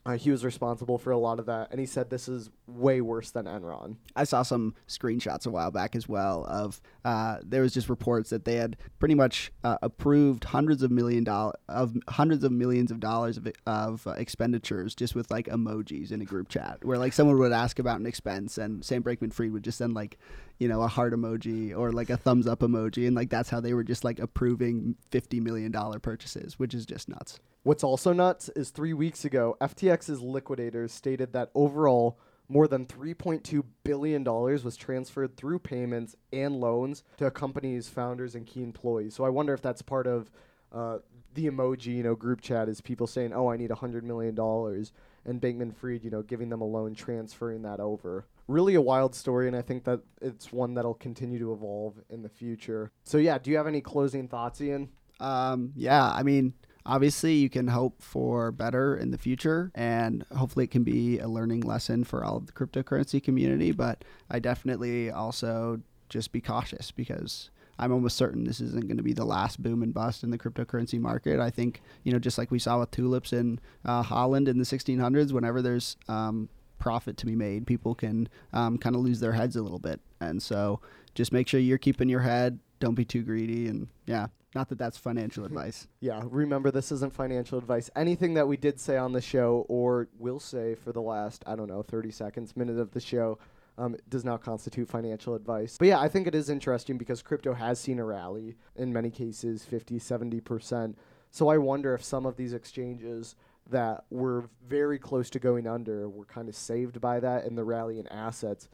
Uh, 0.06 0.16
he 0.16 0.30
was 0.30 0.46
responsible 0.46 0.96
for 0.96 1.10
a 1.10 1.18
lot 1.18 1.38
of 1.38 1.44
that, 1.44 1.70
and 1.70 1.78
he 1.78 1.84
said 1.84 2.08
this 2.08 2.26
is 2.26 2.48
way 2.66 3.02
worse 3.02 3.30
than 3.32 3.44
Enron. 3.44 3.96
I 4.16 4.24
saw 4.24 4.42
some 4.42 4.74
screenshots 4.88 5.46
a 5.46 5.50
while 5.50 5.70
back 5.70 5.94
as 5.94 6.08
well 6.08 6.46
of 6.48 6.80
uh, 7.04 7.38
there 7.42 7.60
was 7.60 7.74
just 7.74 7.90
reports 7.90 8.30
that 8.30 8.46
they 8.46 8.56
had 8.56 8.78
pretty 8.98 9.14
much 9.14 9.52
uh, 9.62 9.76
approved 9.82 10.44
hundreds 10.44 10.82
of 10.82 10.90
million 10.90 11.24
dollar 11.24 11.52
of 11.68 11.94
hundreds 12.08 12.44
of 12.44 12.52
millions 12.52 12.90
of 12.90 12.98
dollars 12.98 13.36
of, 13.36 13.48
of 13.66 14.06
expenditures 14.16 14.94
just 14.94 15.14
with 15.14 15.30
like 15.30 15.46
emojis 15.48 16.12
in 16.12 16.22
a 16.22 16.24
group 16.24 16.48
chat 16.48 16.78
where 16.82 16.98
like 16.98 17.12
someone 17.12 17.38
would 17.38 17.52
ask 17.52 17.78
about 17.78 18.00
an 18.00 18.06
expense 18.06 18.56
and 18.56 18.82
Sam 18.82 19.02
Bankman 19.02 19.32
Fried 19.32 19.52
would 19.52 19.64
just 19.64 19.78
send 19.78 19.92
like 19.92 20.18
you 20.58 20.68
know 20.68 20.80
a 20.80 20.88
heart 20.88 21.12
emoji 21.12 21.76
or 21.76 21.92
like 21.92 22.08
a 22.08 22.16
thumbs 22.16 22.46
up 22.46 22.60
emoji 22.60 23.06
and 23.06 23.14
like 23.14 23.28
that's 23.28 23.50
how 23.50 23.60
they 23.60 23.74
were 23.74 23.84
just 23.84 24.02
like 24.04 24.18
approving 24.18 24.96
fifty 25.10 25.40
million 25.40 25.70
dollar 25.70 25.98
purchases, 25.98 26.58
which 26.58 26.72
is 26.72 26.86
just 26.86 27.08
nuts. 27.08 27.38
What's 27.62 27.84
also 27.84 28.12
nuts 28.12 28.48
is 28.50 28.70
three 28.70 28.94
weeks 28.94 29.24
ago, 29.24 29.56
FTX's 29.60 30.22
liquidators 30.22 30.92
stated 30.92 31.34
that 31.34 31.50
overall, 31.54 32.18
more 32.48 32.66
than 32.66 32.86
$3.2 32.86 33.62
billion 33.84 34.24
was 34.24 34.76
transferred 34.76 35.36
through 35.36 35.60
payments 35.60 36.16
and 36.32 36.58
loans 36.58 37.04
to 37.18 37.26
a 37.26 37.30
company's 37.30 37.88
founders 37.88 38.34
and 38.34 38.46
key 38.46 38.62
employees. 38.62 39.14
So 39.14 39.24
I 39.24 39.28
wonder 39.28 39.54
if 39.54 39.62
that's 39.62 39.82
part 39.82 40.06
of 40.06 40.30
uh, 40.72 40.98
the 41.34 41.46
emoji, 41.46 41.94
you 41.96 42.02
know, 42.02 42.16
group 42.16 42.40
chat 42.40 42.68
is 42.68 42.80
people 42.80 43.06
saying, 43.06 43.32
"Oh, 43.32 43.48
I 43.48 43.56
need 43.56 43.70
$100 43.70 44.02
million, 44.02 44.36
and 44.38 45.40
Bankman-Fried, 45.40 46.02
you 46.02 46.10
know, 46.10 46.22
giving 46.22 46.48
them 46.48 46.60
a 46.60 46.64
loan, 46.64 46.94
transferring 46.94 47.62
that 47.62 47.78
over. 47.78 48.26
Really 48.48 48.74
a 48.74 48.80
wild 48.80 49.14
story, 49.14 49.46
and 49.46 49.56
I 49.56 49.62
think 49.62 49.84
that 49.84 50.00
it's 50.20 50.52
one 50.52 50.74
that'll 50.74 50.94
continue 50.94 51.38
to 51.38 51.52
evolve 51.52 52.00
in 52.08 52.22
the 52.22 52.28
future. 52.28 52.90
So 53.04 53.18
yeah, 53.18 53.38
do 53.38 53.50
you 53.50 53.56
have 53.58 53.66
any 53.66 53.80
closing 53.80 54.26
thoughts, 54.28 54.60
Ian? 54.60 54.88
Um, 55.20 55.72
yeah, 55.76 56.10
I 56.10 56.22
mean, 56.22 56.54
obviously 56.86 57.34
you 57.34 57.50
can 57.50 57.68
hope 57.68 58.00
for 58.02 58.50
better 58.50 58.96
in 58.96 59.10
the 59.10 59.18
future 59.18 59.70
and 59.74 60.24
hopefully 60.36 60.64
it 60.64 60.70
can 60.70 60.82
be 60.82 61.18
a 61.18 61.28
learning 61.28 61.60
lesson 61.60 62.04
for 62.04 62.24
all 62.24 62.36
of 62.36 62.46
the 62.46 62.52
cryptocurrency 62.52 63.22
community 63.22 63.72
but 63.72 64.04
i 64.30 64.38
definitely 64.38 65.10
also 65.10 65.80
just 66.08 66.32
be 66.32 66.40
cautious 66.40 66.90
because 66.90 67.50
i'm 67.78 67.92
almost 67.92 68.16
certain 68.16 68.44
this 68.44 68.60
isn't 68.60 68.86
going 68.86 68.96
to 68.96 69.02
be 69.02 69.12
the 69.12 69.24
last 69.24 69.62
boom 69.62 69.82
and 69.82 69.94
bust 69.94 70.22
in 70.22 70.30
the 70.30 70.38
cryptocurrency 70.38 71.00
market. 71.00 71.40
I 71.40 71.50
think 71.50 71.80
you 72.02 72.12
know 72.12 72.18
just 72.18 72.38
like 72.38 72.50
we 72.50 72.58
saw 72.58 72.80
with 72.80 72.90
tulips 72.90 73.32
in 73.32 73.60
uh, 73.84 74.02
holland 74.02 74.48
in 74.48 74.58
the 74.58 74.64
1600s 74.64 75.32
whenever 75.32 75.62
there's 75.62 75.96
um, 76.08 76.48
profit 76.80 77.16
to 77.18 77.26
be 77.26 77.36
made 77.36 77.66
people 77.66 77.94
can 77.94 78.28
um, 78.52 78.76
kind 78.76 78.96
of 78.96 79.02
lose 79.02 79.20
their 79.20 79.32
heads 79.32 79.54
a 79.54 79.62
little 79.62 79.78
bit. 79.78 80.00
And 80.20 80.42
so 80.42 80.80
just 81.14 81.32
make 81.32 81.46
sure 81.46 81.60
you're 81.60 81.78
keeping 81.78 82.08
your 82.08 82.20
head 82.20 82.58
don't 82.80 82.94
be 82.94 83.04
too 83.04 83.22
greedy 83.22 83.68
and 83.68 83.88
yeah 84.06 84.26
not 84.54 84.68
that 84.68 84.78
that's 84.78 84.98
financial 84.98 85.44
advice. 85.44 85.86
Yeah, 86.00 86.22
remember 86.24 86.70
this 86.70 86.90
isn't 86.90 87.14
financial 87.14 87.58
advice. 87.58 87.88
Anything 87.94 88.34
that 88.34 88.48
we 88.48 88.56
did 88.56 88.80
say 88.80 88.96
on 88.96 89.12
the 89.12 89.20
show 89.20 89.64
or 89.68 90.08
will 90.18 90.40
say 90.40 90.74
for 90.74 90.92
the 90.92 91.02
last, 91.02 91.44
I 91.46 91.54
don't 91.54 91.68
know, 91.68 91.82
30 91.82 92.10
seconds, 92.10 92.56
minute 92.56 92.78
of 92.78 92.90
the 92.90 93.00
show 93.00 93.38
um, 93.78 93.96
does 94.08 94.24
not 94.24 94.42
constitute 94.42 94.88
financial 94.88 95.34
advice. 95.34 95.76
But 95.78 95.88
yeah, 95.88 96.00
I 96.00 96.08
think 96.08 96.26
it 96.26 96.34
is 96.34 96.50
interesting 96.50 96.98
because 96.98 97.22
crypto 97.22 97.54
has 97.54 97.78
seen 97.78 97.98
a 97.98 98.04
rally 98.04 98.56
in 98.76 98.92
many 98.92 99.10
cases, 99.10 99.64
50, 99.64 99.98
70%. 99.98 100.94
So 101.30 101.48
I 101.48 101.58
wonder 101.58 101.94
if 101.94 102.02
some 102.02 102.26
of 102.26 102.36
these 102.36 102.52
exchanges 102.52 103.36
that 103.70 104.04
were 104.10 104.50
very 104.66 104.98
close 104.98 105.30
to 105.30 105.38
going 105.38 105.66
under 105.66 106.08
were 106.08 106.24
kind 106.24 106.48
of 106.48 106.56
saved 106.56 107.00
by 107.00 107.20
that 107.20 107.44
and 107.44 107.56
the 107.56 107.64
rally 107.64 108.00
in 108.00 108.08
assets. 108.08 108.68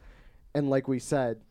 And 0.55 0.69
like 0.71 0.87
we 0.87 0.97
said, 0.97 1.41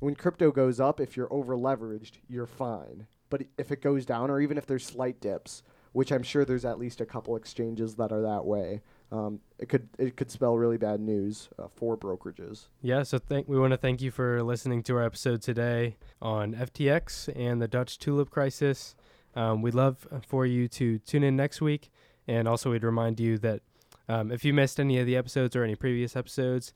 when 0.00 0.16
crypto 0.16 0.50
goes 0.50 0.80
up, 0.80 1.00
if 1.00 1.16
you're 1.16 1.32
over 1.32 1.56
leveraged, 1.56 2.12
you're 2.28 2.46
fine. 2.46 3.06
But 3.30 3.42
if 3.56 3.70
it 3.70 3.82
goes 3.82 4.06
down, 4.06 4.30
or 4.30 4.40
even 4.40 4.58
if 4.58 4.66
there's 4.66 4.84
slight 4.84 5.20
dips, 5.20 5.62
which 5.92 6.12
I'm 6.12 6.22
sure 6.22 6.44
there's 6.44 6.64
at 6.64 6.78
least 6.78 7.00
a 7.00 7.06
couple 7.06 7.36
exchanges 7.36 7.94
that 7.96 8.12
are 8.12 8.22
that 8.22 8.44
way, 8.44 8.82
um, 9.10 9.40
it 9.58 9.68
could 9.68 9.88
it 9.98 10.16
could 10.16 10.30
spell 10.30 10.56
really 10.56 10.76
bad 10.76 11.00
news 11.00 11.48
uh, 11.58 11.68
for 11.74 11.96
brokerages. 11.96 12.66
Yeah, 12.82 13.02
so 13.02 13.18
thank 13.18 13.48
we 13.48 13.58
want 13.58 13.72
to 13.72 13.78
thank 13.78 14.02
you 14.02 14.10
for 14.10 14.42
listening 14.42 14.82
to 14.84 14.96
our 14.96 15.04
episode 15.04 15.42
today 15.42 15.96
on 16.20 16.54
FTX 16.54 17.30
and 17.34 17.60
the 17.60 17.68
Dutch 17.68 17.98
tulip 17.98 18.30
crisis. 18.30 18.94
Um, 19.34 19.62
we'd 19.62 19.74
love 19.74 20.06
for 20.26 20.46
you 20.46 20.68
to 20.68 20.98
tune 20.98 21.22
in 21.22 21.36
next 21.36 21.60
week, 21.60 21.90
and 22.26 22.46
also 22.46 22.70
we'd 22.70 22.84
remind 22.84 23.20
you 23.20 23.38
that 23.38 23.62
um, 24.08 24.30
if 24.30 24.44
you 24.44 24.52
missed 24.52 24.80
any 24.80 24.98
of 24.98 25.06
the 25.06 25.16
episodes 25.16 25.54
or 25.54 25.64
any 25.64 25.74
previous 25.74 26.16
episodes, 26.16 26.72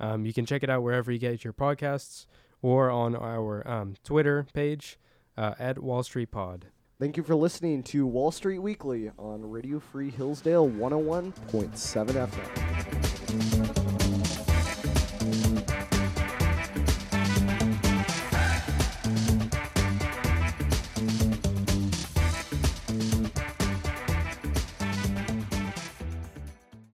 um, 0.00 0.24
you 0.24 0.32
can 0.32 0.46
check 0.46 0.62
it 0.62 0.70
out 0.70 0.82
wherever 0.82 1.10
you 1.10 1.18
get 1.18 1.44
your 1.44 1.52
podcasts 1.52 2.26
or 2.62 2.90
on 2.90 3.14
our 3.14 3.66
um, 3.68 3.94
Twitter 4.02 4.46
page 4.52 4.98
uh, 5.36 5.54
at 5.58 5.78
Wall 5.78 6.02
Street 6.02 6.30
Pod. 6.30 6.66
Thank 6.98 7.16
you 7.16 7.22
for 7.22 7.34
listening 7.34 7.82
to 7.84 8.06
Wall 8.06 8.30
Street 8.30 8.58
Weekly 8.60 9.10
on 9.18 9.50
Radio 9.50 9.78
Free 9.78 10.10
Hillsdale 10.10 10.68
101.7 10.68 11.32
FM. 11.72 13.05